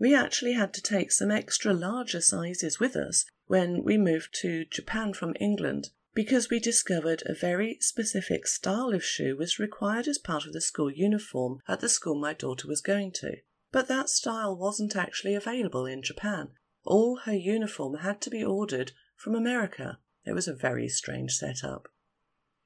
We 0.00 0.14
actually 0.14 0.54
had 0.54 0.72
to 0.74 0.82
take 0.82 1.12
some 1.12 1.30
extra 1.30 1.74
larger 1.74 2.22
sizes 2.22 2.80
with 2.80 2.96
us 2.96 3.26
when 3.46 3.84
we 3.84 3.98
moved 3.98 4.34
to 4.40 4.64
Japan 4.64 5.12
from 5.12 5.34
England 5.38 5.90
because 6.14 6.48
we 6.48 6.58
discovered 6.58 7.22
a 7.26 7.34
very 7.34 7.76
specific 7.80 8.46
style 8.46 8.94
of 8.94 9.04
shoe 9.04 9.36
was 9.36 9.58
required 9.58 10.08
as 10.08 10.16
part 10.16 10.46
of 10.46 10.54
the 10.54 10.60
school 10.62 10.90
uniform 10.90 11.58
at 11.68 11.80
the 11.80 11.88
school 11.88 12.18
my 12.18 12.32
daughter 12.32 12.66
was 12.66 12.80
going 12.80 13.12
to. 13.12 13.36
But 13.72 13.88
that 13.88 14.08
style 14.08 14.56
wasn't 14.56 14.96
actually 14.96 15.34
available 15.34 15.84
in 15.84 16.02
Japan. 16.02 16.48
All 16.82 17.18
her 17.26 17.34
uniform 17.34 17.98
had 17.98 18.22
to 18.22 18.30
be 18.30 18.42
ordered 18.42 18.92
from 19.16 19.34
America. 19.34 19.98
It 20.24 20.32
was 20.32 20.48
a 20.48 20.54
very 20.54 20.88
strange 20.88 21.32
setup. 21.32 21.88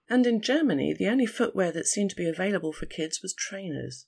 And 0.08 0.24
in 0.24 0.40
Germany, 0.40 0.94
the 0.96 1.08
only 1.08 1.26
footwear 1.26 1.72
that 1.72 1.88
seemed 1.88 2.10
to 2.10 2.16
be 2.16 2.28
available 2.28 2.72
for 2.72 2.86
kids 2.86 3.20
was 3.22 3.34
trainers. 3.34 4.06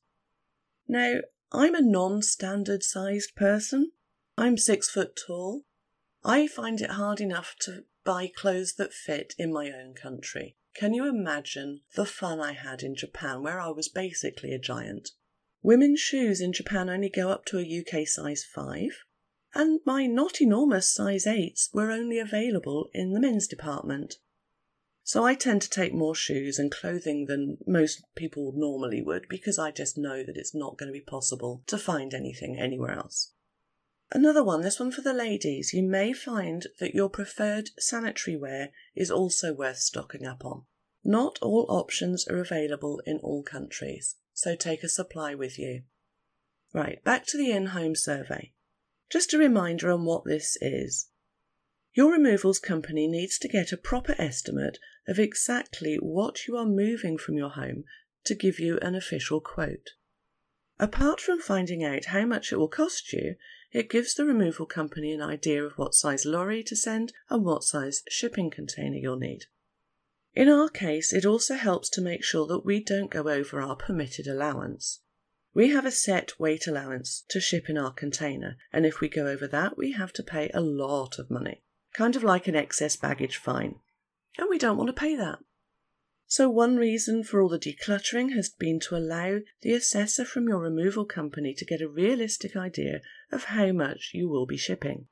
Now, 0.86 1.16
I'm 1.52 1.74
a 1.74 1.80
non 1.80 2.22
standard 2.22 2.82
sized 2.82 3.36
person. 3.36 3.92
I'm 4.36 4.58
six 4.58 4.90
foot 4.90 5.16
tall. 5.26 5.62
I 6.24 6.46
find 6.46 6.80
it 6.80 6.90
hard 6.90 7.20
enough 7.20 7.54
to 7.60 7.84
buy 8.04 8.30
clothes 8.34 8.74
that 8.74 8.92
fit 8.92 9.34
in 9.38 9.52
my 9.52 9.70
own 9.70 9.94
country. 9.94 10.56
Can 10.74 10.92
you 10.92 11.08
imagine 11.08 11.80
the 11.94 12.04
fun 12.04 12.40
I 12.40 12.52
had 12.52 12.82
in 12.82 12.96
Japan 12.96 13.42
where 13.42 13.60
I 13.60 13.68
was 13.70 13.88
basically 13.88 14.52
a 14.52 14.58
giant? 14.58 15.10
Women's 15.62 16.00
shoes 16.00 16.40
in 16.40 16.52
Japan 16.52 16.90
only 16.90 17.08
go 17.08 17.30
up 17.30 17.44
to 17.46 17.58
a 17.58 17.62
UK 17.80 18.06
size 18.06 18.44
5, 18.44 19.04
and 19.54 19.80
my 19.86 20.06
not 20.06 20.40
enormous 20.40 20.92
size 20.92 21.24
8s 21.24 21.72
were 21.72 21.90
only 21.90 22.18
available 22.18 22.90
in 22.92 23.12
the 23.12 23.20
men's 23.20 23.46
department. 23.46 24.16
So 25.06 25.24
I 25.24 25.34
tend 25.34 25.62
to 25.62 25.70
take 25.70 25.94
more 25.94 26.14
shoes 26.14 26.58
and 26.58 26.70
clothing 26.70 27.24
than 27.24 27.56
most 27.66 28.02
people 28.14 28.52
normally 28.54 29.00
would 29.00 29.26
because 29.28 29.58
I 29.58 29.70
just 29.70 29.96
know 29.96 30.22
that 30.22 30.36
it's 30.36 30.54
not 30.54 30.76
going 30.76 30.88
to 30.88 30.98
be 30.98 31.00
possible 31.00 31.62
to 31.68 31.78
find 31.78 32.12
anything 32.12 32.58
anywhere 32.58 32.92
else. 32.92 33.32
Another 34.12 34.44
one, 34.44 34.60
this 34.60 34.78
one 34.78 34.92
for 34.92 35.00
the 35.00 35.14
ladies. 35.14 35.72
You 35.72 35.82
may 35.82 36.12
find 36.12 36.66
that 36.80 36.94
your 36.94 37.08
preferred 37.08 37.70
sanitary 37.78 38.36
wear 38.36 38.72
is 38.94 39.10
also 39.10 39.54
worth 39.54 39.78
stocking 39.78 40.26
up 40.26 40.44
on. 40.44 40.64
Not 41.02 41.38
all 41.40 41.64
options 41.70 42.28
are 42.28 42.38
available 42.38 43.00
in 43.06 43.18
all 43.22 43.42
countries 43.42 44.16
so 44.36 44.54
take 44.54 44.82
a 44.82 44.88
supply 44.88 45.34
with 45.34 45.58
you. 45.58 45.82
Right, 46.74 47.02
back 47.02 47.24
to 47.28 47.38
the 47.38 47.50
in 47.52 47.66
home 47.68 47.96
survey. 47.96 48.52
Just 49.10 49.32
a 49.32 49.38
reminder 49.38 49.90
on 49.90 50.04
what 50.04 50.24
this 50.26 50.58
is. 50.60 51.08
Your 51.94 52.12
removals 52.12 52.58
company 52.58 53.08
needs 53.08 53.38
to 53.38 53.48
get 53.48 53.72
a 53.72 53.78
proper 53.78 54.14
estimate 54.18 54.78
of 55.06 55.18
exactly 55.18 55.96
what 55.96 56.46
you 56.46 56.56
are 56.56 56.66
moving 56.66 57.16
from 57.18 57.36
your 57.36 57.50
home 57.50 57.84
to 58.24 58.34
give 58.34 58.58
you 58.58 58.78
an 58.78 58.94
official 58.94 59.40
quote. 59.40 59.90
Apart 60.78 61.20
from 61.20 61.40
finding 61.40 61.82
out 61.82 62.06
how 62.06 62.26
much 62.26 62.52
it 62.52 62.56
will 62.56 62.68
cost 62.68 63.12
you, 63.12 63.36
it 63.72 63.90
gives 63.90 64.14
the 64.14 64.24
removal 64.24 64.66
company 64.66 65.12
an 65.12 65.22
idea 65.22 65.64
of 65.64 65.78
what 65.78 65.94
size 65.94 66.24
lorry 66.24 66.62
to 66.64 66.76
send 66.76 67.12
and 67.30 67.44
what 67.44 67.64
size 67.64 68.02
shipping 68.08 68.50
container 68.50 68.96
you'll 68.96 69.18
need. 69.18 69.44
In 70.34 70.48
our 70.48 70.68
case, 70.68 71.14
it 71.14 71.24
also 71.24 71.54
helps 71.54 71.88
to 71.90 72.02
make 72.02 72.22
sure 72.22 72.46
that 72.46 72.64
we 72.64 72.82
don't 72.82 73.10
go 73.10 73.28
over 73.28 73.60
our 73.60 73.74
permitted 73.74 74.26
allowance. 74.26 75.00
We 75.54 75.70
have 75.70 75.86
a 75.86 75.90
set 75.90 76.38
weight 76.38 76.66
allowance 76.66 77.24
to 77.30 77.40
ship 77.40 77.70
in 77.70 77.78
our 77.78 77.92
container, 77.92 78.58
and 78.70 78.84
if 78.84 79.00
we 79.00 79.08
go 79.08 79.26
over 79.26 79.46
that, 79.46 79.78
we 79.78 79.92
have 79.92 80.12
to 80.14 80.22
pay 80.22 80.50
a 80.52 80.60
lot 80.60 81.18
of 81.18 81.30
money, 81.30 81.62
kind 81.94 82.14
of 82.16 82.22
like 82.22 82.46
an 82.46 82.54
excess 82.54 82.96
baggage 82.96 83.38
fine. 83.38 83.76
And 84.38 84.48
we 84.50 84.58
don't 84.58 84.76
want 84.76 84.88
to 84.88 84.92
pay 84.92 85.16
that. 85.16 85.38
So, 86.28 86.50
one 86.50 86.76
reason 86.76 87.22
for 87.22 87.40
all 87.40 87.48
the 87.48 87.58
decluttering 87.58 88.34
has 88.34 88.48
been 88.48 88.80
to 88.80 88.96
allow 88.96 89.38
the 89.62 89.72
assessor 89.72 90.24
from 90.24 90.48
your 90.48 90.58
removal 90.58 91.04
company 91.04 91.54
to 91.54 91.64
get 91.64 91.80
a 91.80 91.88
realistic 91.88 92.56
idea 92.56 93.00
of 93.30 93.44
how 93.44 93.70
much 93.70 94.10
you 94.12 94.28
will 94.28 94.46
be 94.46 94.56
shipping. 94.56 95.06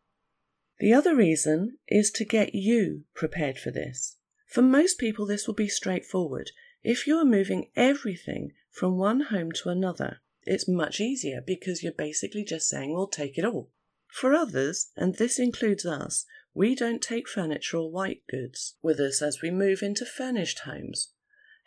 The 0.80 0.92
other 0.92 1.14
reason 1.14 1.78
is 1.86 2.10
to 2.12 2.24
get 2.24 2.54
you 2.54 3.04
prepared 3.14 3.58
for 3.58 3.70
this. 3.70 4.16
For 4.48 4.60
most 4.60 4.98
people, 4.98 5.24
this 5.24 5.46
will 5.46 5.54
be 5.54 5.68
straightforward. 5.68 6.50
If 6.82 7.06
you 7.06 7.16
are 7.18 7.24
moving 7.24 7.70
everything 7.76 8.52
from 8.70 8.98
one 8.98 9.20
home 9.20 9.52
to 9.52 9.68
another, 9.68 10.20
it's 10.42 10.68
much 10.68 11.00
easier 11.00 11.40
because 11.40 11.82
you're 11.82 11.92
basically 11.92 12.44
just 12.44 12.68
saying, 12.68 12.92
well, 12.92 13.06
take 13.06 13.38
it 13.38 13.44
all. 13.44 13.70
For 14.08 14.34
others, 14.34 14.90
and 14.96 15.14
this 15.14 15.38
includes 15.38 15.86
us, 15.86 16.26
we 16.54 16.74
don't 16.74 17.02
take 17.02 17.28
furniture 17.28 17.78
or 17.78 17.90
white 17.90 18.22
goods 18.28 18.76
with 18.80 19.00
us 19.00 19.20
as 19.20 19.42
we 19.42 19.50
move 19.50 19.82
into 19.82 20.06
furnished 20.06 20.60
homes. 20.60 21.10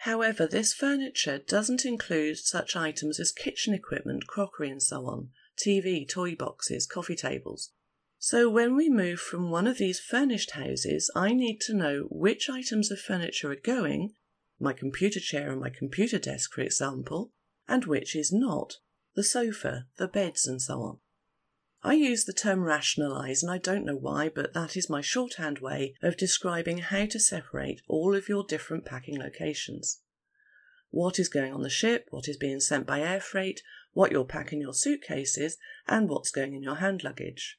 However, 0.01 0.47
this 0.47 0.73
furniture 0.73 1.39
doesn't 1.39 1.85
include 1.85 2.37
such 2.37 2.75
items 2.75 3.19
as 3.19 3.31
kitchen 3.31 3.73
equipment, 3.73 4.27
crockery, 4.27 4.69
and 4.69 4.81
so 4.81 5.05
on, 5.05 5.29
TV, 5.57 6.07
toy 6.07 6.35
boxes, 6.35 6.85
coffee 6.85 7.15
tables. 7.15 7.71
So 8.19 8.49
when 8.49 8.75
we 8.75 8.89
move 8.89 9.19
from 9.19 9.51
one 9.51 9.67
of 9.67 9.77
these 9.77 9.99
furnished 9.99 10.51
houses, 10.51 11.11
I 11.15 11.33
need 11.33 11.59
to 11.61 11.75
know 11.75 12.07
which 12.09 12.49
items 12.49 12.89
of 12.89 12.99
furniture 12.99 13.51
are 13.51 13.55
going, 13.55 14.13
my 14.59 14.73
computer 14.73 15.19
chair 15.19 15.51
and 15.51 15.61
my 15.61 15.69
computer 15.69 16.17
desk, 16.17 16.53
for 16.53 16.61
example, 16.61 17.31
and 17.67 17.85
which 17.85 18.15
is 18.15 18.31
not, 18.31 18.75
the 19.15 19.23
sofa, 19.23 19.87
the 19.97 20.07
beds, 20.07 20.47
and 20.47 20.61
so 20.61 20.81
on. 20.81 20.97
I 21.83 21.93
use 21.93 22.25
the 22.25 22.33
term 22.33 22.63
rationalise, 22.63 23.43
and 23.43 23.51
I 23.51 23.59
don't 23.59 23.85
know 23.85 23.95
why, 23.95 24.29
but 24.29 24.53
that 24.53 24.75
is 24.75 24.89
my 24.89 25.01
shorthand 25.01 25.59
way 25.59 25.95
of 26.01 26.17
describing 26.17 26.79
how 26.79 27.05
to 27.05 27.19
separate 27.19 27.81
all 27.87 28.15
of 28.15 28.27
your 28.27 28.43
different 28.43 28.85
packing 28.85 29.19
locations. 29.19 30.01
What 30.89 31.19
is 31.19 31.29
going 31.29 31.53
on 31.53 31.61
the 31.61 31.69
ship, 31.69 32.07
what 32.09 32.27
is 32.27 32.37
being 32.37 32.59
sent 32.59 32.87
by 32.87 33.01
air 33.01 33.19
freight, 33.19 33.61
what 33.91 34.11
you'll 34.11 34.25
pack 34.25 34.51
in 34.51 34.61
your 34.61 34.73
suitcases, 34.73 35.57
and 35.87 36.09
what's 36.09 36.31
going 36.31 36.53
in 36.53 36.63
your 36.63 36.75
hand 36.75 37.03
luggage. 37.03 37.57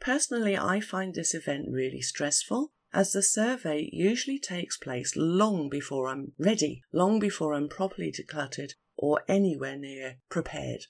Personally, 0.00 0.56
I 0.56 0.80
find 0.80 1.14
this 1.14 1.34
event 1.34 1.66
really 1.70 2.02
stressful 2.02 2.72
as 2.92 3.12
the 3.12 3.22
survey 3.22 3.88
usually 3.92 4.38
takes 4.38 4.76
place 4.76 5.14
long 5.16 5.68
before 5.68 6.08
I'm 6.08 6.32
ready, 6.38 6.82
long 6.92 7.18
before 7.18 7.54
I'm 7.54 7.68
properly 7.68 8.12
decluttered 8.12 8.74
or 8.96 9.22
anywhere 9.26 9.76
near 9.76 10.18
prepared. 10.28 10.86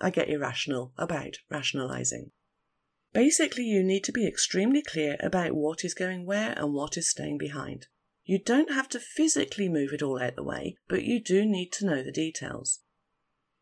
I 0.00 0.10
get 0.10 0.28
irrational 0.28 0.92
about 0.98 1.38
rationalising. 1.50 2.30
Basically, 3.12 3.64
you 3.64 3.82
need 3.82 4.04
to 4.04 4.12
be 4.12 4.26
extremely 4.26 4.82
clear 4.82 5.16
about 5.20 5.52
what 5.52 5.84
is 5.84 5.94
going 5.94 6.26
where 6.26 6.52
and 6.52 6.74
what 6.74 6.96
is 6.96 7.08
staying 7.08 7.38
behind. 7.38 7.86
You 8.24 8.38
don't 8.38 8.72
have 8.72 8.88
to 8.90 9.00
physically 9.00 9.68
move 9.68 9.92
it 9.92 10.02
all 10.02 10.20
out 10.20 10.36
the 10.36 10.42
way, 10.42 10.76
but 10.88 11.04
you 11.04 11.20
do 11.20 11.46
need 11.46 11.72
to 11.74 11.86
know 11.86 12.02
the 12.02 12.12
details. 12.12 12.80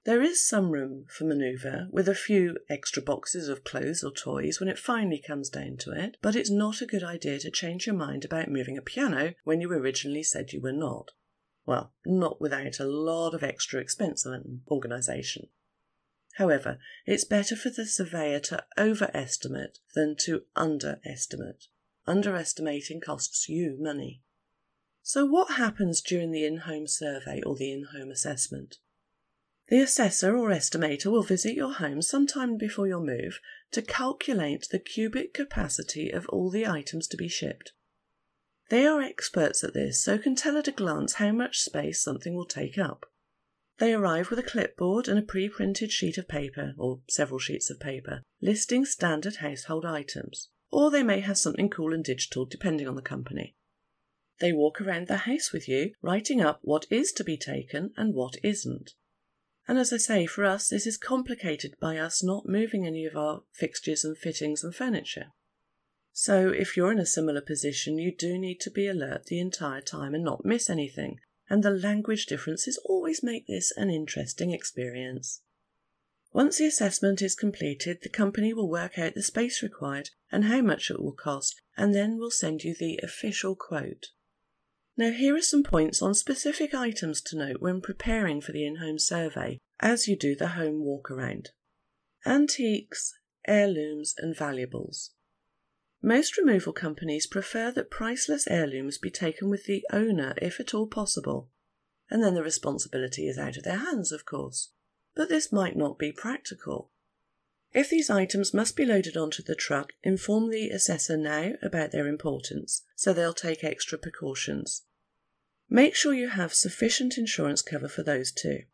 There 0.05 0.23
is 0.23 0.47
some 0.47 0.71
room 0.71 1.07
for 1.09 1.25
manoeuvre, 1.25 1.89
with 1.91 2.09
a 2.09 2.15
few 2.15 2.59
extra 2.69 3.01
boxes 3.03 3.49
of 3.49 3.65
clothes 3.65 4.03
or 4.03 4.11
toys 4.11 4.61
when 4.61 4.69
it 4.69 4.79
finally 4.79 5.23
comes 5.25 5.49
down 5.49 5.77
to 5.79 5.93
it, 5.93 6.19
but 6.21 6.37
it's 6.37 6.51
not 6.51 6.83
a 6.83 6.87
good 6.87 7.03
idea 7.03 7.39
to 7.39 7.51
change 7.51 7.87
your 7.87 7.95
mind 7.95 8.25
about 8.25 8.51
moving 8.51 8.77
a 8.77 8.83
piano 8.83 9.35
when 9.45 9.61
you 9.61 9.71
originally 9.71 10.23
said 10.23 10.53
you 10.53 10.61
were 10.61 10.73
not. 10.73 11.13
Well, 11.65 11.93
not 12.05 12.41
without 12.41 12.81
a 12.81 12.85
lot 12.85 13.35
of 13.35 13.43
extra 13.43 13.81
expense 13.81 14.27
and 14.27 14.61
organisation. 14.69 15.49
However, 16.35 16.79
it's 17.07 17.25
better 17.25 17.55
for 17.55 17.71
the 17.71 17.87
surveyor 17.87 18.41
to 18.41 18.65
overestimate 18.77 19.79
than 19.95 20.17
to 20.21 20.43
underestimate. 20.57 21.69
Underestimating 22.07 23.01
costs 23.01 23.49
you 23.49 23.77
money. 23.79 24.23
So, 25.03 25.25
what 25.25 25.53
happens 25.53 26.01
during 26.01 26.33
the 26.33 26.45
in 26.45 26.59
home 26.59 26.87
survey 26.87 27.41
or 27.45 27.55
the 27.55 27.73
in 27.73 27.85
home 27.93 28.11
assessment? 28.11 28.79
The 29.69 29.81
assessor 29.81 30.37
or 30.37 30.51
estimator 30.51 31.07
will 31.07 31.23
visit 31.23 31.55
your 31.55 31.73
home 31.73 32.03
sometime 32.03 32.59
before 32.59 32.87
your 32.87 33.01
move 33.01 33.41
to 33.71 33.81
calculate 33.81 34.69
the 34.71 34.79
cubic 34.79 35.33
capacity 35.33 36.11
of 36.11 36.29
all 36.29 36.51
the 36.51 36.67
items 36.67 37.07
to 37.09 37.17
be 37.17 37.29
shipped. 37.29 37.73
They 38.71 38.87
are 38.87 39.01
experts 39.01 39.63
at 39.63 39.73
this, 39.73 40.03
so 40.03 40.19
can 40.19 40.35
tell 40.35 40.59
at 40.59 40.69
a 40.69 40.73
glance 40.73 41.15
how 41.15 41.33
much 41.33 41.61
space 41.61 42.03
something 42.03 42.35
will 42.35 42.45
take 42.45 42.77
up. 42.77 43.07
They 43.79 43.93
arrive 43.93 44.31
with 44.31 44.39
a 44.39 44.45
clipboard 44.45 45.09
and 45.09 45.19
a 45.19 45.23
pre 45.23 45.49
printed 45.49 45.91
sheet 45.91 46.17
of 46.17 46.29
paper, 46.29 46.75
or 46.79 47.01
several 47.09 47.41
sheets 47.41 47.71
of 47.71 47.81
paper, 47.81 48.23
listing 48.41 48.85
standard 48.85 49.37
household 49.37 49.85
items, 49.85 50.49
or 50.71 50.91
they 50.91 51.03
may 51.03 51.21
have 51.21 51.39
something 51.39 51.69
cool 51.69 51.93
and 51.93 52.05
digital 52.05 52.45
depending 52.45 52.87
on 52.87 52.95
the 52.95 53.03
company. 53.03 53.57
They 54.41 54.53
walk 54.53 54.81
around 54.81 55.07
the 55.09 55.19
house 55.19 55.53
with 55.53 55.69
you, 55.69 55.93
writing 56.03 56.41
up 56.41 56.61
what 56.63 56.87
is 56.91 57.13
to 57.13 57.25
be 57.25 57.37
taken 57.37 57.93
and 57.97 58.15
what 58.15 58.37
isn't. 58.43 58.93
And 59.67 59.79
as 59.79 59.93
I 59.93 59.97
say, 59.97 60.27
for 60.27 60.45
us, 60.45 60.69
this 60.69 60.87
is 60.87 60.99
complicated 60.99 61.75
by 61.81 61.97
us 61.97 62.23
not 62.23 62.47
moving 62.47 62.87
any 62.87 63.07
of 63.07 63.17
our 63.17 63.43
fixtures 63.53 64.05
and 64.05 64.17
fittings 64.17 64.63
and 64.63 64.75
furniture. 64.75 65.33
So, 66.13 66.51
if 66.51 66.77
you're 66.77 66.93
in 66.93 66.99
a 66.99 67.07
similar 67.07 67.41
position, 67.41 67.99
you 67.99 68.15
do 68.15 68.39
need 68.39 68.61
to 68.61 68.71
be 68.71 68.87
alert 68.87 69.27
the 69.27 69.41
entire 69.41 69.81
time 69.81 70.15
and 70.15 70.23
not 70.23 70.45
miss 70.45 70.71
anything. 70.71 71.19
And 71.55 71.63
the 71.63 71.71
language 71.71 72.27
differences 72.27 72.81
always 72.85 73.23
make 73.23 73.47
this 73.47 73.73
an 73.77 73.89
interesting 73.89 74.51
experience. 74.51 75.41
Once 76.33 76.59
the 76.59 76.67
assessment 76.67 77.23
is 77.23 77.37
completed, 77.37 77.99
the 78.03 78.09
company 78.09 78.53
will 78.53 78.69
work 78.69 78.99
out 78.99 79.15
the 79.15 79.23
space 79.23 79.63
required 79.63 80.11
and 80.33 80.47
how 80.47 80.61
much 80.61 80.91
it 80.91 81.01
will 81.01 81.13
cost, 81.13 81.63
and 81.77 81.95
then 81.95 82.19
will 82.19 82.33
send 82.33 82.65
you 82.65 82.75
the 82.75 82.99
official 83.05 83.55
quote. 83.55 84.07
Now, 84.97 85.13
here 85.13 85.37
are 85.37 85.41
some 85.41 85.63
points 85.63 86.03
on 86.03 86.13
specific 86.15 86.75
items 86.75 87.21
to 87.21 87.39
note 87.39 87.61
when 87.61 87.81
preparing 87.81 88.41
for 88.41 88.51
the 88.51 88.67
in 88.67 88.79
home 88.79 88.99
survey 88.99 89.61
as 89.79 90.09
you 90.09 90.17
do 90.17 90.35
the 90.35 90.49
home 90.59 90.81
walk 90.81 91.09
around 91.09 91.51
antiques, 92.27 93.17
heirlooms, 93.47 94.13
and 94.19 94.37
valuables. 94.37 95.13
Most 96.05 96.37
removal 96.37 96.75
companies 96.75 97.27
prefer 97.27 97.71
that 97.71 97.91
priceless 97.91 98.47
heirlooms 98.47 98.99
be 98.99 99.11
taken 99.11 99.49
with 99.49 99.65
the 99.65 99.87
owner 99.91 100.35
if 100.37 100.61
at 100.61 100.75
all 100.75 100.87
possible, 100.87 101.49
and 102.11 102.23
then 102.23 102.35
the 102.35 102.43
responsibility 102.43 103.27
is 103.27 103.39
out 103.39 103.57
of 103.57 103.63
their 103.63 103.79
hands, 103.79 104.13
of 104.13 104.27
course. 104.27 104.69
But 105.15 105.31
this 105.31 105.51
might 105.51 105.79
not 105.79 105.99
be 105.99 106.13
practical. 106.13 106.91
If 107.73 107.89
these 107.89 108.11
items 108.11 108.53
must 108.53 108.77
be 108.77 108.85
loaded 108.85 109.17
onto 109.17 109.43
the 109.43 109.55
truck, 109.55 109.95
inform 110.03 110.51
the 110.51 110.69
assessor 110.69 111.17
now 111.17 111.53
about 111.63 111.91
their 111.91 112.07
importance, 112.07 112.83
so 112.95 113.15
they'll 113.15 113.33
take 113.33 113.65
extra 113.65 113.97
precautions. 113.97 114.83
Make 115.71 115.95
sure 115.95 116.13
you 116.13 116.29
have 116.29 116.53
sufficient 116.53 117.17
insurance 117.17 117.63
cover 117.63 117.89
for 117.89 118.03
those 118.03 118.31
too. 118.31 118.65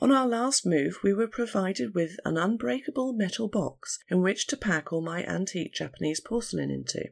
On 0.00 0.10
our 0.10 0.26
last 0.26 0.66
move, 0.66 0.98
we 1.02 1.14
were 1.14 1.28
provided 1.28 1.94
with 1.94 2.16
an 2.24 2.36
unbreakable 2.36 3.12
metal 3.12 3.48
box 3.48 3.98
in 4.08 4.22
which 4.22 4.46
to 4.48 4.56
pack 4.56 4.92
all 4.92 5.00
my 5.00 5.24
antique 5.24 5.72
Japanese 5.72 6.20
porcelain 6.20 6.70
into. 6.70 7.10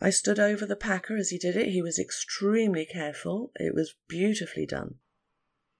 I 0.00 0.10
stood 0.10 0.38
over 0.38 0.64
the 0.64 0.76
packer 0.76 1.16
as 1.16 1.30
he 1.30 1.38
did 1.38 1.56
it. 1.56 1.68
He 1.68 1.82
was 1.82 1.98
extremely 1.98 2.86
careful. 2.86 3.52
It 3.56 3.74
was 3.74 3.96
beautifully 4.08 4.66
done. 4.66 4.96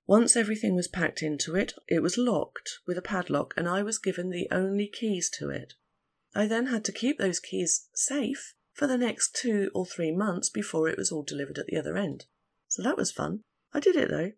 Once 0.07 0.35
everything 0.35 0.75
was 0.75 0.89
packed 0.89 1.23
into 1.23 1.55
it, 1.55 1.75
it 1.89 2.01
was 2.01 2.19
locked 2.19 2.81
with 2.87 2.99
a 2.99 3.03
padlock, 3.03 3.55
and 3.57 3.69
I 3.69 3.83
was 3.83 3.99
given 3.99 4.31
the 4.31 4.49
only 4.51 4.89
keys 4.89 5.31
to 5.39 5.51
it. 5.51 5.75
I 6.35 6.47
then 6.47 6.67
had 6.67 6.85
to 6.87 6.93
keep 6.93 7.19
those 7.19 7.39
keys 7.39 7.89
safe 7.95 8.55
for 8.73 8.87
the 8.87 8.99
next 8.99 9.37
two 9.37 9.71
or 9.75 9.87
three 9.87 10.11
months 10.11 10.51
before 10.51 10.89
it 10.89 10.99
was 10.99 11.13
all 11.13 11.23
delivered 11.23 11.59
at 11.59 11.67
the 11.67 11.77
other 11.77 11.97
end. 11.97 12.27
So 12.67 12.83
that 12.83 12.97
was 12.97 13.13
fun. 13.13 13.41
I 13.73 13.81
did 13.81 13.97
it 13.97 14.11
though. 14.11 14.33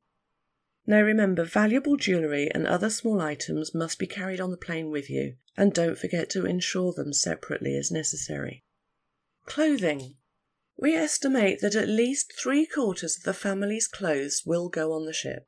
Now 0.87 1.01
remember, 1.01 1.45
valuable 1.45 1.97
jewellery 1.97 2.51
and 2.53 2.67
other 2.67 2.91
small 2.91 3.21
items 3.21 3.75
must 3.75 3.99
be 3.99 4.07
carried 4.07 4.41
on 4.41 4.51
the 4.51 4.57
plane 4.57 4.91
with 4.91 5.09
you, 5.09 5.37
and 5.57 5.73
don't 5.73 5.99
forget 5.99 6.29
to 6.31 6.47
insure 6.47 6.93
them 6.93 7.13
separately 7.13 7.77
as 7.77 7.91
necessary. 7.91 8.65
Clothing. 9.47 10.17
We 10.77 10.95
estimate 10.95 11.61
that 11.61 11.77
at 11.77 11.89
least 11.89 12.33
three 12.37 12.67
quarters 12.67 13.17
of 13.17 13.23
the 13.23 13.35
family's 13.35 13.87
clothes 13.87 14.43
will 14.45 14.69
go 14.69 14.93
on 14.93 15.05
the 15.05 15.13
ship. 15.13 15.47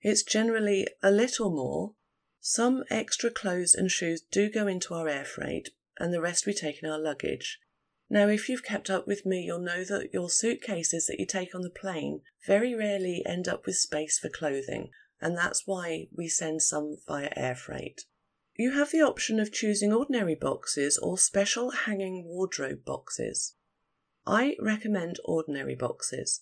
It's 0.00 0.22
generally 0.22 0.86
a 1.02 1.10
little 1.10 1.50
more. 1.50 1.94
Some 2.40 2.84
extra 2.88 3.30
clothes 3.30 3.74
and 3.74 3.90
shoes 3.90 4.22
do 4.22 4.48
go 4.48 4.66
into 4.66 4.94
our 4.94 5.08
air 5.08 5.26
freight, 5.26 5.70
and 5.98 6.14
the 6.14 6.22
rest 6.22 6.46
we 6.46 6.54
take 6.54 6.82
in 6.82 6.88
our 6.88 6.98
luggage. 6.98 7.58
Now, 8.12 8.26
if 8.26 8.48
you've 8.48 8.64
kept 8.64 8.90
up 8.90 9.06
with 9.06 9.24
me, 9.24 9.40
you'll 9.40 9.60
know 9.60 9.84
that 9.84 10.12
your 10.12 10.28
suitcases 10.28 11.06
that 11.06 11.20
you 11.20 11.26
take 11.26 11.54
on 11.54 11.62
the 11.62 11.70
plane 11.70 12.22
very 12.44 12.74
rarely 12.74 13.22
end 13.24 13.46
up 13.46 13.66
with 13.66 13.76
space 13.76 14.18
for 14.18 14.28
clothing, 14.28 14.90
and 15.20 15.38
that's 15.38 15.64
why 15.64 16.08
we 16.12 16.26
send 16.26 16.60
some 16.60 16.96
via 17.06 17.30
air 17.36 17.54
freight. 17.54 18.06
You 18.56 18.72
have 18.72 18.90
the 18.90 19.00
option 19.00 19.38
of 19.38 19.52
choosing 19.52 19.92
ordinary 19.92 20.34
boxes 20.34 20.98
or 20.98 21.18
special 21.18 21.70
hanging 21.70 22.24
wardrobe 22.24 22.84
boxes. 22.84 23.54
I 24.26 24.56
recommend 24.60 25.20
ordinary 25.24 25.76
boxes. 25.76 26.40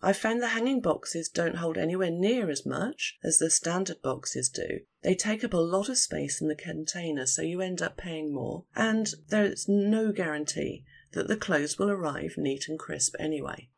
I 0.00 0.14
found 0.14 0.40
the 0.40 0.48
hanging 0.48 0.80
boxes 0.80 1.28
don't 1.28 1.56
hold 1.56 1.76
anywhere 1.76 2.10
near 2.10 2.48
as 2.48 2.64
much 2.64 3.18
as 3.22 3.38
the 3.38 3.50
standard 3.50 4.00
boxes 4.00 4.48
do. 4.48 4.80
They 5.02 5.14
take 5.14 5.44
up 5.44 5.52
a 5.52 5.58
lot 5.58 5.90
of 5.90 5.98
space 5.98 6.40
in 6.40 6.48
the 6.48 6.56
container, 6.56 7.26
so 7.26 7.42
you 7.42 7.60
end 7.60 7.82
up 7.82 7.98
paying 7.98 8.32
more, 8.32 8.64
and 8.74 9.12
there's 9.28 9.68
no 9.68 10.10
guarantee 10.10 10.86
that 11.12 11.28
the 11.28 11.36
clothes 11.36 11.78
will 11.78 11.90
arrive 11.90 12.34
neat 12.36 12.68
and 12.68 12.78
crisp 12.78 13.14
anyway. 13.18 13.68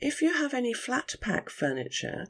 If 0.00 0.20
you 0.20 0.32
have 0.32 0.54
any 0.54 0.72
flat 0.72 1.14
pack 1.20 1.48
furniture, 1.48 2.26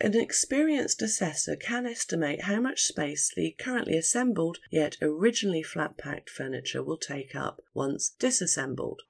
an 0.00 0.14
experienced 0.14 1.00
assessor 1.02 1.56
can 1.56 1.86
estimate 1.86 2.42
how 2.42 2.60
much 2.60 2.82
space 2.82 3.32
the 3.34 3.52
currently 3.58 3.96
assembled 3.96 4.58
yet 4.70 4.96
originally 5.00 5.62
flat 5.62 5.96
packed 5.96 6.28
furniture 6.28 6.82
will 6.82 6.98
take 6.98 7.34
up 7.34 7.62
once 7.72 8.10
disassembled. 8.10 9.02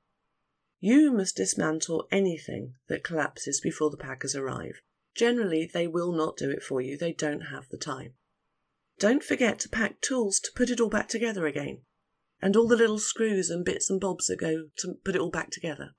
You 0.79 1.11
must 1.11 1.37
dismantle 1.37 2.07
anything 2.13 2.75
that 2.89 3.03
collapses 3.03 3.61
before 3.61 3.91
the 3.91 3.97
packers 3.97 4.37
arrive. 4.37 4.83
Generally, 5.15 5.71
they 5.73 5.87
will 5.87 6.13
not 6.13 6.37
do 6.37 6.51
it 6.51 6.63
for 6.63 6.81
you, 6.81 6.99
they 6.99 7.13
don't 7.13 7.47
have 7.47 7.69
the 7.71 7.79
time. 7.79 8.15
Don't 8.99 9.25
forget 9.25 9.59
to 9.61 9.69
pack 9.69 10.01
tools 10.01 10.39
to 10.41 10.53
put 10.55 10.71
it 10.71 10.81
all 10.81 10.91
back 10.91 11.09
together 11.09 11.47
again, 11.47 11.81
and 12.45 12.57
all 12.57 12.69
the 12.69 12.77
little 12.77 12.99
screws 12.99 13.49
and 13.49 13.65
bits 13.65 13.89
and 13.89 13.99
bobs 13.99 14.27
that 14.27 14.39
go 14.39 14.67
to 14.77 14.99
put 15.03 15.15
it 15.15 15.21
all 15.21 15.31
back 15.31 15.51
together. 15.51 15.95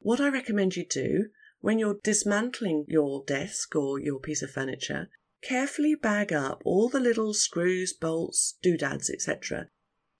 What 0.00 0.20
I 0.20 0.28
recommend 0.28 0.74
you 0.74 0.84
do 0.84 1.28
when 1.60 1.78
you're 1.78 2.00
dismantling 2.02 2.86
your 2.88 3.22
desk 3.24 3.76
or 3.76 4.00
your 4.00 4.18
piece 4.18 4.42
of 4.42 4.50
furniture, 4.50 5.08
carefully 5.42 5.94
bag 5.94 6.32
up 6.32 6.60
all 6.64 6.88
the 6.88 6.98
little 6.98 7.34
screws, 7.34 7.92
bolts, 7.92 8.56
doodads, 8.60 9.08
etc., 9.08 9.68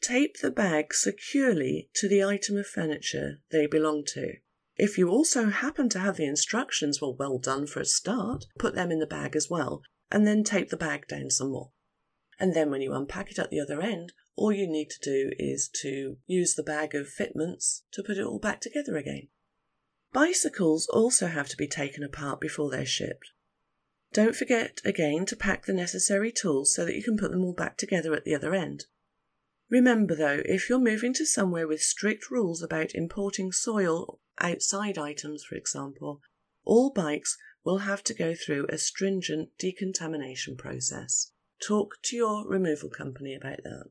Tape 0.00 0.38
the 0.40 0.50
bag 0.50 0.94
securely 0.94 1.90
to 1.94 2.08
the 2.08 2.24
item 2.24 2.56
of 2.56 2.66
furniture 2.66 3.40
they 3.50 3.66
belong 3.66 4.02
to. 4.14 4.36
If 4.76 4.96
you 4.96 5.10
also 5.10 5.50
happen 5.50 5.90
to 5.90 5.98
have 5.98 6.16
the 6.16 6.24
instructions, 6.24 7.02
well, 7.02 7.14
well 7.14 7.38
done 7.38 7.66
for 7.66 7.80
a 7.80 7.84
start, 7.84 8.46
put 8.58 8.74
them 8.74 8.90
in 8.90 8.98
the 8.98 9.06
bag 9.06 9.36
as 9.36 9.50
well, 9.50 9.82
and 10.10 10.26
then 10.26 10.42
tape 10.42 10.70
the 10.70 10.78
bag 10.78 11.06
down 11.06 11.28
some 11.28 11.50
more. 11.50 11.72
And 12.38 12.54
then 12.54 12.70
when 12.70 12.80
you 12.80 12.94
unpack 12.94 13.30
it 13.30 13.38
at 13.38 13.50
the 13.50 13.60
other 13.60 13.82
end, 13.82 14.14
all 14.40 14.50
you 14.50 14.66
need 14.66 14.88
to 14.88 14.98
do 15.00 15.33
is 15.38 15.68
to 15.68 16.16
use 16.26 16.55
the 16.55 16.62
bag 16.62 16.94
of 16.94 17.07
fitments 17.07 17.83
to 17.92 18.03
put 18.03 18.16
it 18.16 18.24
all 18.24 18.38
back 18.38 18.59
together 18.59 18.96
again. 18.96 19.29
Bicycles 20.14 20.87
also 20.87 21.26
have 21.26 21.46
to 21.50 21.59
be 21.59 21.68
taken 21.68 22.03
apart 22.03 22.40
before 22.40 22.70
they're 22.70 22.87
shipped. 22.87 23.33
Don't 24.14 24.35
forget 24.35 24.81
again 24.83 25.26
to 25.26 25.37
pack 25.37 25.66
the 25.66 25.74
necessary 25.74 26.33
tools 26.33 26.74
so 26.74 26.87
that 26.87 26.96
you 26.96 27.03
can 27.03 27.18
put 27.18 27.33
them 27.33 27.44
all 27.44 27.53
back 27.53 27.76
together 27.76 28.14
at 28.14 28.24
the 28.24 28.35
other 28.35 28.55
end. 28.55 28.87
Remember 29.68 30.14
though, 30.14 30.40
if 30.46 30.70
you're 30.70 30.79
moving 30.79 31.12
to 31.14 31.26
somewhere 31.26 31.68
with 31.68 31.83
strict 31.83 32.31
rules 32.31 32.62
about 32.62 32.94
importing 32.94 33.53
soil, 33.53 34.20
outside 34.38 34.96
items 34.96 35.44
for 35.44 35.55
example, 35.55 36.22
all 36.64 36.90
bikes 36.90 37.37
will 37.62 37.81
have 37.81 38.03
to 38.05 38.14
go 38.14 38.35
through 38.35 38.64
a 38.70 38.79
stringent 38.79 39.50
decontamination 39.59 40.57
process. 40.57 41.33
Talk 41.62 41.96
to 42.05 42.16
your 42.16 42.48
removal 42.48 42.88
company 42.88 43.35
about 43.35 43.62
that. 43.64 43.90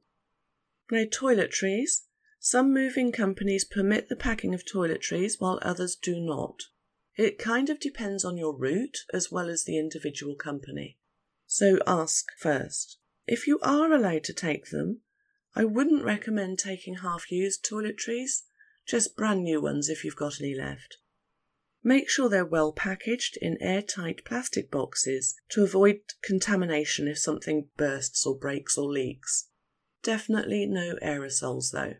Now, 0.91 1.03
toiletries. 1.03 2.01
Some 2.39 2.73
moving 2.73 3.11
companies 3.11 3.63
permit 3.63 4.09
the 4.09 4.15
packing 4.15 4.53
of 4.53 4.65
toiletries 4.65 5.39
while 5.39 5.59
others 5.61 5.95
do 5.95 6.19
not. 6.19 6.63
It 7.15 7.37
kind 7.37 7.69
of 7.69 7.79
depends 7.79 8.25
on 8.25 8.37
your 8.37 8.57
route 8.57 8.99
as 9.13 9.31
well 9.31 9.49
as 9.49 9.65
the 9.65 9.77
individual 9.77 10.35
company. 10.35 10.97
So 11.45 11.79
ask 11.85 12.25
first. 12.39 12.97
If 13.27 13.45
you 13.45 13.59
are 13.61 13.91
allowed 13.91 14.23
to 14.23 14.33
take 14.33 14.71
them, 14.71 15.01
I 15.55 15.65
wouldn't 15.65 16.05
recommend 16.05 16.57
taking 16.57 16.95
half 16.95 17.29
used 17.29 17.63
toiletries, 17.63 18.43
just 18.87 19.15
brand 19.15 19.43
new 19.43 19.61
ones 19.61 19.89
if 19.89 20.03
you've 20.03 20.15
got 20.15 20.39
any 20.39 20.55
left. 20.55 20.97
Make 21.83 22.09
sure 22.09 22.29
they're 22.29 22.45
well 22.45 22.71
packaged 22.71 23.37
in 23.41 23.61
airtight 23.61 24.25
plastic 24.25 24.71
boxes 24.71 25.35
to 25.49 25.63
avoid 25.63 25.99
contamination 26.23 27.07
if 27.07 27.19
something 27.19 27.69
bursts 27.77 28.25
or 28.25 28.35
breaks 28.37 28.77
or 28.77 28.89
leaks. 28.89 29.49
Definitely 30.03 30.65
no 30.65 30.95
aerosols 31.01 31.71
though. 31.71 31.95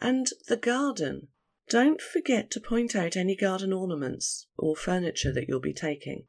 And 0.00 0.28
the 0.48 0.56
garden. 0.56 1.28
Don't 1.68 2.00
forget 2.00 2.50
to 2.52 2.60
point 2.60 2.94
out 2.94 3.16
any 3.16 3.34
garden 3.34 3.72
ornaments 3.72 4.46
or 4.56 4.76
furniture 4.76 5.32
that 5.32 5.48
you'll 5.48 5.58
be 5.58 5.72
taking. 5.72 6.26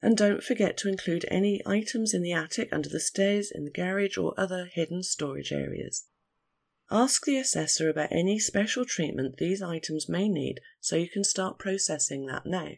And 0.00 0.16
don't 0.16 0.42
forget 0.42 0.76
to 0.78 0.88
include 0.88 1.26
any 1.28 1.60
items 1.66 2.14
in 2.14 2.22
the 2.22 2.32
attic, 2.32 2.68
under 2.72 2.88
the 2.88 3.00
stairs, 3.00 3.50
in 3.54 3.64
the 3.64 3.70
garage, 3.70 4.16
or 4.16 4.38
other 4.38 4.66
hidden 4.72 5.02
storage 5.02 5.52
areas. 5.52 6.06
Ask 6.90 7.24
the 7.24 7.36
assessor 7.36 7.88
about 7.88 8.12
any 8.12 8.38
special 8.38 8.84
treatment 8.84 9.38
these 9.38 9.60
items 9.60 10.08
may 10.08 10.28
need 10.28 10.60
so 10.80 10.96
you 10.96 11.08
can 11.08 11.24
start 11.24 11.58
processing 11.58 12.26
that 12.26 12.46
now. 12.46 12.72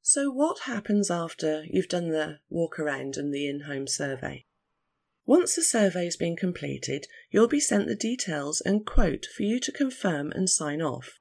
So, 0.00 0.30
what 0.30 0.60
happens 0.60 1.10
after 1.10 1.64
you've 1.70 1.88
done 1.88 2.08
the 2.08 2.40
walk 2.48 2.78
around 2.78 3.16
and 3.16 3.32
the 3.32 3.48
in 3.48 3.60
home 3.60 3.86
survey? 3.86 4.46
Once 5.24 5.54
the 5.54 5.62
survey 5.62 6.04
has 6.04 6.16
been 6.16 6.36
completed, 6.36 7.06
you'll 7.30 7.48
be 7.48 7.60
sent 7.60 7.86
the 7.86 7.94
details 7.94 8.60
and 8.60 8.84
quote 8.84 9.26
for 9.36 9.44
you 9.44 9.60
to 9.60 9.70
confirm 9.70 10.32
and 10.32 10.50
sign 10.50 10.82
off. 10.82 11.20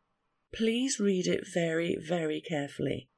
Please 0.53 0.99
read 0.99 1.27
it 1.27 1.47
very, 1.47 1.95
very 1.95 2.41
carefully. 2.41 3.09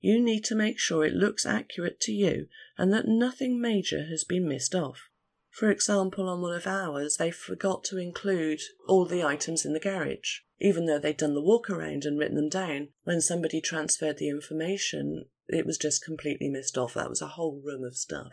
You 0.00 0.22
need 0.22 0.44
to 0.44 0.54
make 0.54 0.78
sure 0.78 1.04
it 1.04 1.14
looks 1.14 1.46
accurate 1.46 2.00
to 2.00 2.12
you 2.12 2.46
and 2.76 2.92
that 2.92 3.08
nothing 3.08 3.60
major 3.60 4.04
has 4.10 4.24
been 4.24 4.46
missed 4.46 4.74
off. 4.74 5.08
For 5.50 5.70
example, 5.70 6.28
on 6.28 6.42
one 6.42 6.54
of 6.54 6.66
ours, 6.66 7.16
they 7.16 7.30
forgot 7.30 7.82
to 7.84 7.96
include 7.96 8.60
all 8.86 9.06
the 9.06 9.24
items 9.24 9.64
in 9.64 9.72
the 9.72 9.80
garage. 9.80 10.40
Even 10.60 10.84
though 10.84 10.98
they'd 10.98 11.16
done 11.16 11.34
the 11.34 11.42
walk 11.42 11.70
around 11.70 12.04
and 12.04 12.18
written 12.18 12.36
them 12.36 12.50
down, 12.50 12.88
when 13.04 13.22
somebody 13.22 13.62
transferred 13.62 14.18
the 14.18 14.28
information, 14.28 15.24
it 15.48 15.64
was 15.64 15.78
just 15.78 16.04
completely 16.04 16.50
missed 16.50 16.76
off. 16.76 16.92
That 16.92 17.08
was 17.08 17.22
a 17.22 17.28
whole 17.28 17.62
room 17.64 17.84
of 17.84 17.96
stuff. 17.96 18.28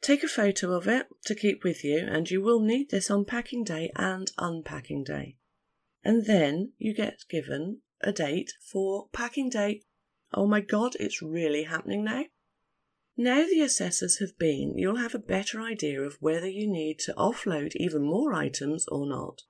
Take 0.00 0.22
a 0.22 0.28
photo 0.28 0.72
of 0.72 0.88
it 0.88 1.08
to 1.26 1.34
keep 1.34 1.62
with 1.62 1.84
you, 1.84 1.98
and 1.98 2.30
you 2.30 2.40
will 2.40 2.60
need 2.60 2.90
this 2.90 3.10
on 3.10 3.24
packing 3.26 3.64
day 3.64 3.90
and 3.96 4.30
unpacking 4.38 5.04
day. 5.04 5.36
And 6.02 6.24
then 6.24 6.72
you 6.78 6.94
get 6.94 7.24
given 7.28 7.82
a 8.00 8.12
date 8.12 8.54
for 8.60 9.08
packing 9.12 9.50
day. 9.50 9.82
Oh 10.32 10.46
my 10.46 10.60
god, 10.60 10.96
it's 10.98 11.20
really 11.20 11.64
happening 11.64 12.04
now. 12.04 12.24
Now 13.16 13.44
the 13.44 13.60
assessors 13.60 14.18
have 14.20 14.38
been, 14.38 14.78
you'll 14.78 14.96
have 14.96 15.14
a 15.14 15.18
better 15.18 15.60
idea 15.60 16.00
of 16.00 16.16
whether 16.20 16.48
you 16.48 16.66
need 16.66 16.98
to 17.00 17.12
offload 17.14 17.76
even 17.76 18.02
more 18.02 18.32
items 18.32 18.86
or 18.88 19.06
not. 19.06 19.42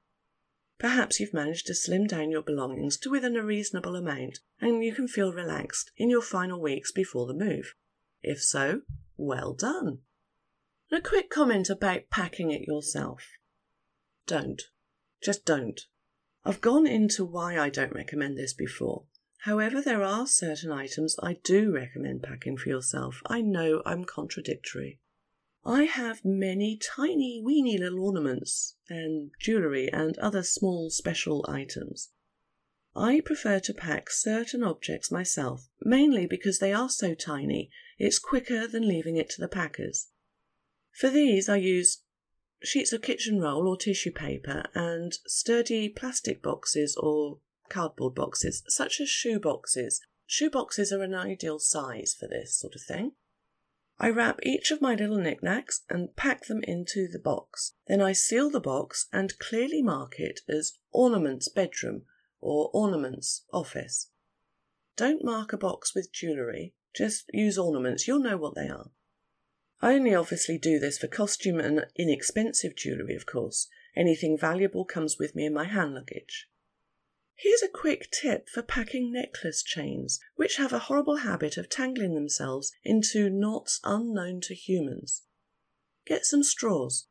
Perhaps 0.81 1.21
you've 1.21 1.35
managed 1.35 1.67
to 1.67 1.75
slim 1.75 2.07
down 2.07 2.31
your 2.31 2.43
belongings 2.43 2.97
to 2.99 3.11
within 3.11 3.37
a 3.37 3.45
reasonable 3.45 3.95
amount 3.95 4.41
and 4.61 4.83
you 4.83 4.93
can 4.93 5.07
feel 5.07 5.33
relaxed 5.33 5.93
in 5.97 6.11
your 6.11 6.23
final 6.23 6.61
weeks 6.61 6.91
before 6.91 7.27
the 7.27 7.35
move. 7.35 7.75
If 8.23 8.43
so, 8.43 8.81
well 9.17 9.55
done. 9.55 9.99
A 10.93 11.01
quick 11.01 11.31
comment 11.31 11.71
about 11.71 12.11
packing 12.11 12.51
it 12.51 12.67
yourself. 12.67 13.23
Don't. 14.27 14.63
Just 15.23 15.45
don't. 15.45 15.81
I've 16.45 16.61
gone 16.61 16.87
into 16.87 17.25
why 17.25 17.59
I 17.59 17.69
don't 17.69 17.95
recommend 17.95 18.37
this 18.37 18.53
before. 18.53 19.05
However, 19.45 19.81
there 19.81 20.03
are 20.03 20.27
certain 20.27 20.71
items 20.71 21.17
I 21.23 21.39
do 21.43 21.73
recommend 21.73 22.23
packing 22.23 22.57
for 22.57 22.69
yourself. 22.69 23.23
I 23.27 23.41
know 23.41 23.83
I'm 23.87 24.05
contradictory. 24.05 24.99
I 25.65 25.85
have 25.85 26.25
many 26.25 26.79
tiny, 26.79 27.41
weeny 27.45 27.79
little 27.79 28.05
ornaments 28.05 28.77
and 28.89 29.31
jewellery 29.39 29.91
and 29.93 30.19
other 30.19 30.43
small 30.43 30.91
special 30.91 31.45
items. 31.49 32.11
I 32.95 33.21
prefer 33.21 33.61
to 33.61 33.75
pack 33.75 34.11
certain 34.11 34.63
objects 34.63 35.11
myself, 35.11 35.69
mainly 35.83 36.27
because 36.27 36.59
they 36.59 36.73
are 36.73 36.89
so 36.89 37.15
tiny, 37.15 37.71
it's 37.99 38.19
quicker 38.19 38.67
than 38.67 38.89
leaving 38.89 39.17
it 39.17 39.31
to 39.31 39.41
the 39.41 39.49
packers. 39.49 40.09
For 40.93 41.09
these, 41.09 41.49
I 41.49 41.57
use 41.57 42.03
sheets 42.63 42.93
of 42.93 43.03
kitchen 43.03 43.41
roll 43.41 43.69
or 43.69 43.77
tissue 43.77 44.13
paper 44.13 44.65
and 44.75 45.17
sturdy 45.27 45.89
plastic 45.89 46.43
boxes 46.43 46.97
or 46.97 47.39
cardboard 47.69 48.15
boxes, 48.15 48.63
such 48.69 49.01
as 49.01 49.09
shoe 49.09 49.39
boxes. 49.39 50.01
Shoe 50.27 50.51
boxes 50.51 50.93
are 50.93 51.03
an 51.03 51.15
ideal 51.15 51.59
size 51.59 52.15
for 52.19 52.29
this 52.29 52.57
sort 52.57 52.75
of 52.75 52.83
thing. 52.83 53.13
I 53.99 54.09
wrap 54.09 54.41
each 54.43 54.71
of 54.71 54.81
my 54.81 54.95
little 54.95 55.19
knickknacks 55.19 55.83
and 55.91 56.17
pack 56.17 56.47
them 56.47 56.63
into 56.63 57.07
the 57.07 57.19
box. 57.19 57.75
Then 57.87 58.01
I 58.01 58.13
seal 58.13 58.49
the 58.49 58.61
box 58.61 59.09
and 59.13 59.39
clearly 59.39 59.83
mark 59.83 60.19
it 60.19 60.41
as 60.49 60.73
ornaments 60.91 61.49
bedroom 61.49 62.03
or 62.41 62.71
ornaments 62.73 63.45
office. 63.53 64.11
Don't 64.97 65.25
mark 65.25 65.53
a 65.53 65.59
box 65.59 65.95
with 65.95 66.13
jewellery, 66.13 66.75
just 66.95 67.25
use 67.33 67.59
ornaments, 67.59 68.09
you'll 68.09 68.21
know 68.21 68.37
what 68.37 68.55
they 68.55 68.69
are. 68.69 68.91
I 69.83 69.95
only 69.95 70.15
obviously 70.15 70.59
do 70.59 70.79
this 70.79 70.99
for 70.99 71.07
costume 71.07 71.59
and 71.59 71.87
inexpensive 71.97 72.77
jewellery, 72.77 73.15
of 73.15 73.25
course. 73.25 73.67
Anything 73.97 74.37
valuable 74.37 74.85
comes 74.85 75.19
with 75.19 75.35
me 75.35 75.47
in 75.47 75.55
my 75.55 75.65
hand 75.65 75.95
luggage. 75.95 76.49
Here's 77.35 77.63
a 77.63 77.69
quick 77.69 78.11
tip 78.11 78.51
for 78.51 78.61
packing 78.61 79.11
necklace 79.11 79.63
chains, 79.63 80.21
which 80.37 80.57
have 80.57 80.75
a 80.75 80.81
horrible 80.81 81.17
habit 81.17 81.57
of 81.57 81.71
tangling 81.71 82.15
themselves 82.15 82.73
into 82.85 83.31
knots 83.31 83.81
unknown 83.83 84.43
to 84.43 84.55
humans. 84.55 85.23
Get 86.07 86.27
some 86.27 86.43
straws. 86.43 87.07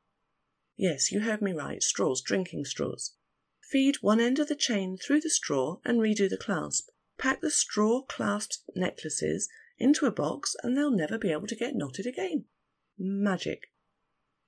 Yes, 0.77 1.11
you 1.11 1.21
heard 1.21 1.41
me 1.41 1.53
right, 1.53 1.81
straws, 1.81 2.21
drinking 2.21 2.65
straws. 2.65 3.15
Feed 3.61 3.95
one 4.01 4.19
end 4.19 4.37
of 4.37 4.47
the 4.47 4.55
chain 4.55 4.95
through 4.95 5.21
the 5.21 5.31
straw 5.31 5.77
and 5.83 5.99
redo 5.99 6.29
the 6.29 6.37
clasp. 6.37 6.89
Pack 7.17 7.41
the 7.41 7.49
straw 7.49 8.03
clasped 8.03 8.59
necklaces 8.75 9.49
into 9.79 10.05
a 10.05 10.11
box 10.11 10.55
and 10.61 10.77
they'll 10.77 10.91
never 10.91 11.17
be 11.17 11.31
able 11.31 11.47
to 11.47 11.55
get 11.55 11.75
knotted 11.75 12.05
again. 12.05 12.45
Magic. 12.99 13.71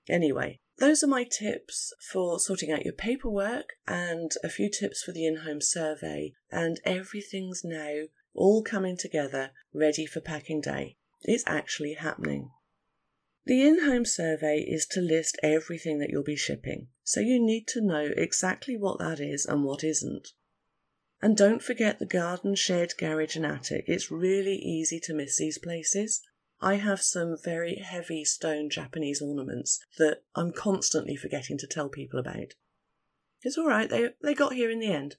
Anyway, 0.10 0.60
those 0.78 1.04
are 1.04 1.08
my 1.08 1.24
tips 1.24 1.94
for 2.12 2.40
sorting 2.40 2.72
out 2.72 2.84
your 2.84 2.94
paperwork 2.94 3.74
and 3.88 4.32
a 4.44 4.50
few 4.50 4.70
tips 4.70 5.02
for 5.02 5.12
the 5.12 5.26
in 5.26 5.38
home 5.38 5.62
survey. 5.62 6.34
And 6.52 6.80
everything's 6.84 7.62
now 7.64 8.04
all 8.34 8.64
coming 8.64 8.98
together, 8.98 9.52
ready 9.74 10.06
for 10.06 10.22
packing 10.22 10.62
day. 10.62 10.98
It's 11.22 11.44
actually 11.48 11.94
happening. 11.94 12.50
The 13.46 13.66
in 13.68 13.86
home 13.86 14.06
survey 14.06 14.60
is 14.60 14.86
to 14.88 15.02
list 15.02 15.38
everything 15.42 16.00
that 16.00 16.10
you'll 16.10 16.24
be 16.24 16.36
shipping, 16.36 16.88
so 17.04 17.20
you 17.20 17.44
need 17.44 17.68
to 17.70 17.82
know 17.82 18.10
exactly 18.16 18.78
what 18.78 19.00
that 19.00 19.20
is 19.20 19.46
and 19.46 19.64
what 19.64 19.84
isn't. 19.84 20.30
And 21.22 21.38
don't 21.38 21.62
forget 21.62 22.00
the 22.00 22.06
garden, 22.06 22.56
shed, 22.56 22.94
garage, 22.98 23.36
and 23.36 23.46
attic. 23.46 23.86
It's 23.88 24.12
really 24.12 24.56
easy 24.56 25.00
to 25.02 25.14
miss 25.14 25.38
these 25.38 25.58
places. 25.58 26.22
I 26.62 26.76
have 26.76 27.02
some 27.02 27.38
very 27.44 27.78
heavy 27.78 28.24
stone 28.24 28.70
Japanese 28.70 29.20
ornaments 29.20 29.80
that 29.98 30.22
I'm 30.36 30.52
constantly 30.52 31.16
forgetting 31.16 31.58
to 31.58 31.68
tell 31.68 31.90
people 31.90 32.20
about. 32.20 32.54
It's 33.42 33.58
all 33.58 33.68
right, 33.68 33.90
they, 33.90 34.10
they 34.22 34.36
got 34.36 34.54
here 34.54 34.70
in 34.70 34.80
the 34.80 34.92
end. 34.92 35.16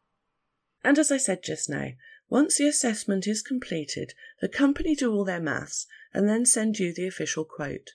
And 0.85 0.99
as 0.99 1.11
I 1.11 1.17
said 1.17 1.43
just 1.43 1.69
now, 1.69 1.89
once 2.29 2.59
the 2.59 2.69
assessment 2.69 3.27
is 3.27 3.43
completed, 3.43 4.15
the 4.41 4.49
company 4.49 4.95
do 4.95 5.13
all 5.13 5.25
their 5.25 5.41
maths 5.41 5.87
and 6.15 6.29
then 6.29 6.47
send 6.47 6.79
you 6.79 6.95
the 6.95 7.09
official 7.09 7.45
quote. 7.45 7.91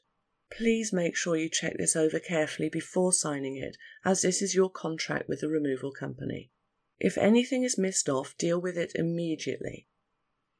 Please 0.52 0.92
make 0.92 1.16
sure 1.16 1.38
you 1.38 1.50
check 1.50 1.78
this 1.78 1.96
over 1.96 2.20
carefully 2.20 2.70
before 2.70 3.14
signing 3.14 3.56
it, 3.56 3.78
as 4.04 4.22
this 4.22 4.42
is 4.42 4.56
your 4.56 4.70
contract 4.70 5.28
with 5.30 5.42
the 5.42 5.50
removal 5.50 5.92
company. 5.92 6.52
If 7.00 7.18
anything 7.18 7.64
is 7.64 7.78
missed 7.78 8.10
off, 8.10 8.38
deal 8.38 8.60
with 8.60 8.78
it 8.78 8.92
immediately. 8.96 9.88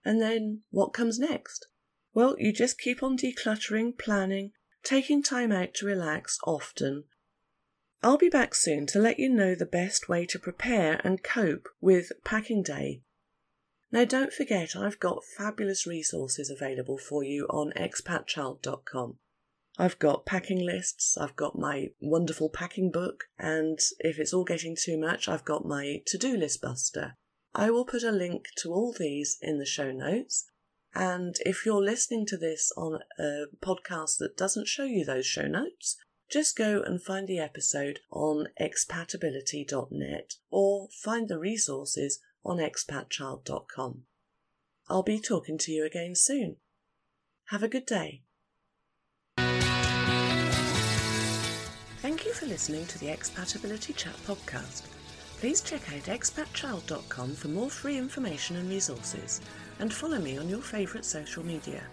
And 0.06 0.22
then 0.22 0.62
what 0.72 0.94
comes 0.94 1.20
next? 1.20 1.68
Well, 2.18 2.36
you 2.40 2.52
just 2.52 2.80
keep 2.80 3.04
on 3.04 3.16
decluttering, 3.16 3.96
planning, 3.96 4.54
taking 4.82 5.22
time 5.22 5.52
out 5.52 5.76
to 5.76 5.86
relax 5.86 6.40
often. 6.44 7.04
I'll 8.02 8.18
be 8.18 8.28
back 8.28 8.56
soon 8.56 8.88
to 8.88 9.00
let 9.00 9.20
you 9.20 9.30
know 9.30 9.54
the 9.54 9.68
best 9.68 10.10
way 10.10 10.26
to 10.26 10.40
prepare 10.40 11.00
and 11.04 11.22
cope 11.22 11.70
with 11.80 12.12
packing 12.26 12.64
day. 12.64 13.04
Now, 13.92 14.04
don't 14.04 14.34
forget, 14.34 14.76
I've 14.76 15.00
got 15.00 15.26
fabulous 15.38 15.86
resources 15.86 16.50
available 16.50 16.98
for 16.98 17.24
you 17.24 17.46
on 17.52 17.72
expatchild.com. 17.78 19.20
I've 19.78 20.00
got 20.00 20.26
packing 20.26 20.66
lists, 20.66 21.20
I've 21.20 21.36
got 21.36 21.60
my 21.60 21.90
wonderful 22.02 22.50
packing 22.50 22.90
book, 22.90 23.26
and 23.38 23.78
if 24.00 24.18
it's 24.18 24.34
all 24.34 24.44
getting 24.44 24.76
too 24.76 24.98
much, 24.98 25.28
I've 25.30 25.46
got 25.46 25.68
my 25.68 26.02
to 26.08 26.18
do 26.18 26.36
list 26.36 26.64
buster. 26.64 27.16
I 27.54 27.70
will 27.70 27.86
put 27.86 28.02
a 28.02 28.12
link 28.12 28.46
to 28.64 28.74
all 28.74 28.92
these 28.92 29.38
in 29.40 29.60
the 29.60 29.66
show 29.68 29.92
notes, 29.92 30.50
and 30.98 31.36
if 31.46 31.64
you're 31.64 31.84
listening 31.84 32.26
to 32.26 32.38
this 32.38 32.72
on 32.76 33.02
a 33.20 33.44
podcast 33.64 34.18
that 34.18 34.36
doesn't 34.36 34.68
show 34.68 34.84
you 34.84 35.06
those 35.06 35.28
show 35.28 35.46
notes, 35.48 35.96
just 36.28 36.58
go 36.58 36.82
and 36.82 37.00
find 37.00 37.28
the 37.28 37.38
episode 37.38 38.00
on 38.12 38.48
expatability.net 38.60 40.34
or 40.50 40.88
find 40.92 41.30
the 41.30 41.38
resources 41.38 42.20
on 42.44 42.58
expatchild.com. 42.58 44.02
I'll 44.90 45.04
be 45.04 45.20
talking 45.20 45.60
to 45.60 45.72
you 45.72 45.86
again 45.86 46.16
soon. 46.16 46.56
Have 47.50 47.62
a 47.62 47.68
good 47.68 47.86
day. 47.86 48.24
Thank 52.02 52.26
you 52.26 52.34
for 52.34 52.48
listening 52.48 52.88
to 52.88 52.98
the 52.98 53.08
Expatability 53.08 53.96
Chat 53.96 54.16
podcast. 54.26 54.88
Please 55.40 55.62
check 55.62 55.94
out 55.94 56.06
expatchild.com 56.06 57.36
for 57.36 57.50
more 57.50 57.70
free 57.70 58.00
information 58.00 58.56
and 58.56 58.68
resources 58.68 59.42
and 59.80 59.94
follow 59.94 60.20
me 60.20 60.38
on 60.38 60.50
your 60.50 60.62
favourite 60.62 61.06
social 61.06 61.46
media. 61.46 61.84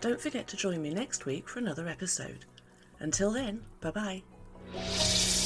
Don't 0.00 0.20
forget 0.20 0.46
to 0.48 0.56
join 0.56 0.82
me 0.82 0.90
next 0.90 1.26
week 1.26 1.48
for 1.48 1.58
another 1.58 1.88
episode. 1.88 2.44
Until 3.00 3.30
then, 3.30 3.64
bye 3.80 3.90
bye. 3.90 5.43